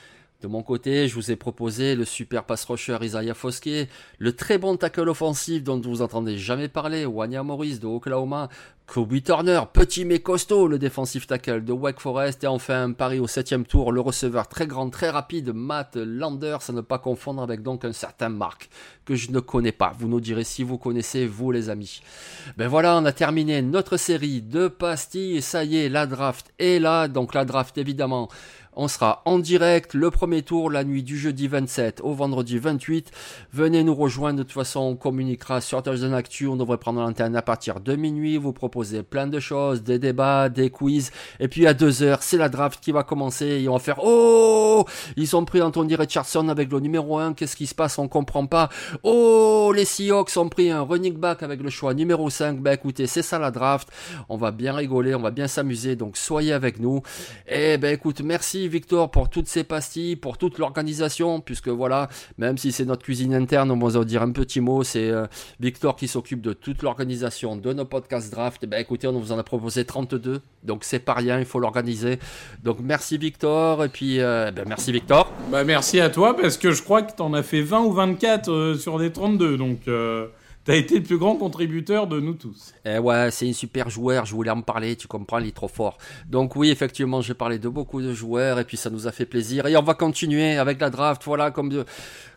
De 0.45 0.49
mon 0.51 0.63
côté, 0.63 1.09
je 1.09 1.15
vous 1.15 1.31
ai 1.31 1.37
proposé 1.37 1.95
le 1.95 2.05
super 2.05 2.45
pass 2.45 2.67
rusher 2.67 2.99
Isaiah 3.01 3.33
Foskey, 3.33 3.89
le 4.19 4.37
très 4.37 4.59
bon 4.59 4.77
tackle 4.77 5.09
offensif 5.09 5.65
dont 5.65 5.81
vous 5.81 6.03
entendez 6.03 6.37
jamais 6.37 6.69
parler, 6.69 7.07
Wanya 7.07 7.43
Morris 7.43 7.79
de 7.79 7.87
Oklahoma, 7.87 8.51
Kobe 8.87 9.23
Turner, 9.23 9.63
petit 9.73 10.05
mais 10.05 10.19
costaud, 10.19 10.69
le 10.69 10.79
défensif 10.79 11.27
tackle 11.27 11.65
de 11.65 11.73
Wake 11.73 11.99
Forest, 11.99 12.45
et 12.45 12.47
enfin 12.47 12.93
Paris 12.93 13.19
au 13.19 13.27
septième 13.27 13.65
tour, 13.65 13.91
le 13.91 14.03
receveur 14.03 14.47
très 14.47 14.67
grand, 14.67 14.91
très 14.91 15.09
rapide, 15.09 15.55
Matt 15.55 15.97
Landers, 15.97 16.69
à 16.69 16.73
ne 16.73 16.83
pas 16.83 16.99
confondre 16.99 17.43
avec 17.43 17.63
donc 17.63 17.87
un 17.87 17.95
certain 17.95 18.29
Marc, 18.29 18.69
que 19.07 19.15
je 19.15 19.31
ne 19.31 19.41
connais 19.41 19.73
pas. 19.73 19.95
Vous 19.99 20.09
nous 20.09 20.21
direz 20.21 20.45
si 20.45 20.63
vous 20.63 20.77
connaissez, 20.77 21.27
vous 21.27 21.51
les 21.53 21.71
amis. 21.71 22.03
Ben 22.59 22.69
voilà, 22.69 22.99
on 22.99 23.07
a 23.07 23.13
terminé 23.13 23.63
notre 23.63 23.97
série 23.97 24.43
de 24.43 24.69
pastilles, 24.69 25.41
ça 25.41 25.65
y 25.65 25.79
est, 25.79 25.89
la 25.89 26.05
draft 26.05 26.53
est 26.59 26.79
là, 26.79 27.09
donc 27.09 27.33
la 27.33 27.47
draft 27.47 27.79
évidemment 27.79 28.29
on 28.77 28.89
sera 28.89 29.23
en 29.25 29.39
direct 29.39 29.95
le 29.95 30.11
premier 30.11 30.43
tour 30.43 30.71
la 30.71 30.85
nuit 30.85 31.03
du 31.03 31.19
jeudi 31.19 31.49
27 31.49 32.01
au 32.03 32.13
vendredi 32.13 32.59
28. 32.59 33.11
Venez 33.53 33.85
nous 33.85 33.95
rejoindre. 33.95 34.39
De 34.39 34.43
toute 34.43 34.53
façon, 34.53 34.81
on 34.81 34.97
communiquera 34.97 35.61
sur 35.61 35.83
Thursday 35.83 36.13
Actu. 36.13 36.47
On 36.47 36.57
devrait 36.57 36.79
prendre 36.79 37.01
l'antenne 37.01 37.37
à 37.37 37.43
partir 37.43 37.81
de 37.81 37.95
minuit. 37.95 38.37
Vous 38.37 38.53
proposer 38.53 39.03
plein 39.03 39.27
de 39.27 39.39
choses, 39.39 39.83
des 39.83 39.99
débats, 39.99 40.49
des 40.49 40.71
quiz. 40.71 41.13
Et 41.41 41.49
puis 41.49 41.67
à 41.67 41.75
2 41.75 42.03
heures, 42.03 42.23
c'est 42.23 42.37
la 42.37 42.49
draft 42.49 42.81
qui 42.81 42.93
va 42.93 43.03
commencer. 43.03 43.47
Et 43.47 43.69
on 43.69 43.75
va 43.75 43.79
faire 43.79 44.01
Oh 44.03 44.85
Ils 45.17 45.37
ont 45.37 45.45
pris 45.45 45.63
Anthony 45.63 45.95
Richardson 45.95 46.49
avec 46.49 46.71
le 46.71 46.81
numéro 46.81 47.19
1. 47.19 47.35
Qu'est-ce 47.35 47.57
qui 47.57 47.67
se 47.67 47.75
passe? 47.75 47.99
On 47.99 48.09
comprend 48.09 48.47
pas. 48.47 48.69
Oh 49.03 49.73
Les 49.75 49.85
Seahawks 49.85 50.37
ont 50.37 50.49
pris 50.49 50.71
un 50.71 50.83
running 50.83 51.15
back 51.15 51.43
avec 51.43 51.63
le 51.63 51.71
choix 51.71 51.95
numéro 51.95 52.31
5. 52.31 52.61
Ben 52.61 52.73
écoutez, 52.73 53.07
c'est 53.07 53.23
ça 53.23 53.39
la 53.39 53.51
draft. 53.51 53.89
On 54.29 54.37
va 54.37 54.51
bien 54.51 54.75
rigoler, 54.75 55.15
on 55.15 55.21
va 55.21 55.31
bien 55.31 55.47
s'amuser. 55.47 55.97
Donc 55.97 56.17
soyez 56.17 56.53
avec 56.53 56.81
nous. 56.81 57.03
Et 57.49 57.79
ben 57.79 57.95
écoute, 57.95 58.21
merci 58.21 58.64
Victor 58.69 59.11
pour 59.11 59.29
toutes 59.29 59.49
ces 59.49 59.65
pastilles, 59.65 60.17
pour 60.17 60.39
toute 60.39 60.59
l'organisation, 60.59 61.41
puisque 61.41 61.69
voilà, 61.69 62.09
même 62.39 62.59
si 62.59 62.73
c'est 62.73 62.85
notre 62.85 63.03
cuisine 63.03 63.35
interne, 63.35 63.71
on 63.71 63.79
va 63.79 64.05
dire 64.05 64.23
un 64.23 64.31
petit 64.31 64.61
mot, 64.61 64.83
c'est 64.83 65.11
euh, 65.11 65.27
Victor 65.61 65.97
qui 65.97 66.09
s'occupe 66.09 66.41
de 66.41 66.53
toute 66.53 66.83
l'organisation 66.83 67.57
de 67.57 67.73
nos 67.73 67.85
podcasts 67.85 68.31
draft. 68.33 68.61
Eh 68.63 68.67
ben 68.67 68.81
écoutez, 68.81 69.07
on 69.07 69.19
vous 69.19 69.33
en 69.33 69.39
a 69.39 69.43
proposé 69.43 69.85
32, 69.85 70.41
donc 70.63 70.85
c'est 70.85 70.99
pas 70.99 71.15
rien, 71.15 71.39
il 71.39 71.45
faut 71.45 71.59
l'organiser. 71.59 72.19
Donc 72.63 72.79
merci 72.83 73.19
Victor, 73.19 73.85
et 73.85 73.89
puis 73.89 74.21
euh, 74.21 74.51
ben, 74.51 74.65
merci 74.67 74.93
Victor. 74.93 75.33
Bah 75.51 75.65
merci 75.65 76.01
à 76.01 76.11
toi, 76.11 76.37
parce 76.37 76.57
que 76.57 76.73
je 76.73 76.83
crois 76.83 77.03
que 77.03 77.15
tu 77.15 77.23
en 77.23 77.35
as 77.35 77.43
fait 77.43 77.63
20 77.63 77.81
ou 77.81 77.93
24 77.93 78.51
euh, 78.51 78.75
sur 78.75 78.99
des 78.99 79.13
32, 79.13 79.57
donc... 79.57 79.81
T'as 80.65 80.77
été 80.77 80.97
le 80.97 81.03
plus 81.03 81.19
grand 81.19 81.37
contributeur 81.37 82.07
de 82.07 82.21
nous 82.21 82.35
tous. 82.35 82.73
Eh 82.87 82.99
ouais, 82.99 83.31
c'est 83.31 83.47
un 83.47 83.53
super 83.53 83.91
joueur, 83.91 84.25
je 84.25 84.35
voulais 84.35 84.51
en 84.51 84.63
parler, 84.63 84.97
tu 84.97 85.07
comprends, 85.07 85.39
il 85.39 85.49
est 85.49 85.55
trop 85.55 85.69
fort. 85.69 85.99
Donc 86.27 86.57
oui, 86.57 86.71
effectivement, 86.71 87.21
j'ai 87.21 87.35
parlé 87.35 87.59
de 87.59 87.69
beaucoup 87.69 88.01
de 88.01 88.15
joueurs 88.15 88.59
et 88.59 88.65
puis 88.65 88.79
ça 88.79 88.89
nous 88.89 89.07
a 89.07 89.13
fait 89.13 89.27
plaisir. 89.27 89.67
Et 89.67 89.77
on 89.77 89.83
va 89.83 89.93
continuer 89.93 90.57
avec 90.57 90.81
la 90.81 90.89
draft, 90.89 91.23
voilà, 91.25 91.51
comme 91.51 91.69
de 91.69 91.85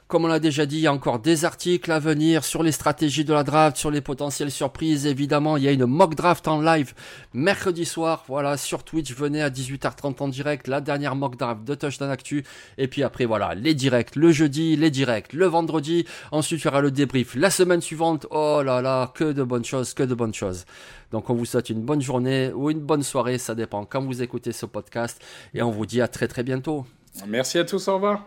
Comme 0.07 0.23
on 0.23 0.29
l'a 0.29 0.39
déjà 0.39 0.65
dit, 0.65 0.77
il 0.77 0.81
y 0.83 0.87
a 0.87 0.93
encore 0.93 1.19
des 1.19 1.43
articles 1.43 1.91
à 1.91 1.99
venir 1.99 2.45
sur 2.45 2.63
les 2.63 2.71
stratégies 2.71 3.25
de 3.25 3.33
la 3.33 3.43
draft, 3.43 3.75
sur 3.75 3.91
les 3.91 3.99
potentielles 3.99 4.51
surprises. 4.51 5.05
Évidemment, 5.05 5.57
il 5.57 5.63
y 5.63 5.67
a 5.67 5.73
une 5.73 5.85
mock 5.85 6.15
draft 6.15 6.47
en 6.47 6.61
live 6.61 6.93
mercredi 7.33 7.83
soir. 7.83 8.23
Voilà, 8.29 8.55
sur 8.55 8.85
Twitch, 8.85 9.13
venez 9.13 9.41
à 9.41 9.49
18h30 9.49 10.23
en 10.23 10.29
direct, 10.29 10.69
la 10.69 10.79
dernière 10.79 11.17
mock 11.17 11.35
draft 11.35 11.65
de 11.65 11.75
Touchdown 11.75 12.09
Actu. 12.09 12.45
Et 12.77 12.87
puis 12.87 13.03
après, 13.03 13.25
voilà, 13.25 13.53
les 13.53 13.73
directs 13.73 14.15
le 14.15 14.31
jeudi, 14.31 14.77
les 14.77 14.91
directs 14.91 15.33
le 15.33 15.45
vendredi. 15.45 16.05
Ensuite, 16.31 16.61
il 16.61 16.65
y 16.65 16.67
aura 16.69 16.79
le 16.79 16.91
débrief 16.91 17.35
la 17.35 17.49
semaine 17.49 17.81
suivante. 17.81 18.27
Oh 18.31 18.61
là 18.63 18.81
là, 18.81 19.11
que 19.13 19.33
de 19.33 19.43
bonnes 19.43 19.65
choses, 19.65 19.93
que 19.93 20.03
de 20.03 20.15
bonnes 20.15 20.33
choses. 20.33 20.63
Donc 21.11 21.29
on 21.29 21.33
vous 21.33 21.45
souhaite 21.45 21.69
une 21.69 21.81
bonne 21.81 22.01
journée 22.01 22.51
ou 22.53 22.69
une 22.69 22.79
bonne 22.79 23.03
soirée, 23.03 23.37
ça 23.37 23.55
dépend 23.55 23.83
quand 23.83 24.01
vous 24.01 24.21
écoutez 24.21 24.53
ce 24.53 24.65
podcast. 24.65 25.21
Et 25.53 25.61
on 25.61 25.71
vous 25.71 25.85
dit 25.85 26.01
à 26.01 26.07
très 26.07 26.29
très 26.29 26.43
bientôt. 26.43 26.85
Merci 27.27 27.59
à 27.59 27.65
tous, 27.65 27.89
au 27.89 27.95
revoir. 27.95 28.25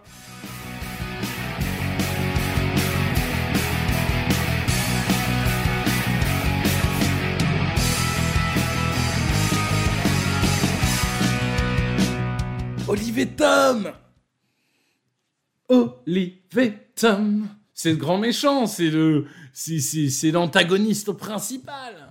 Olivier 13.20 13.36
Tom 13.36 13.92
Olivier 15.68 16.78
Tom 16.94 17.48
C'est 17.74 17.90
le 17.90 17.96
grand 17.96 18.16
méchant, 18.16 18.66
c'est 18.66 18.90
le, 18.90 19.26
c'est, 19.52 20.30
l'antagoniste 20.30 21.12
principal. 21.12 22.09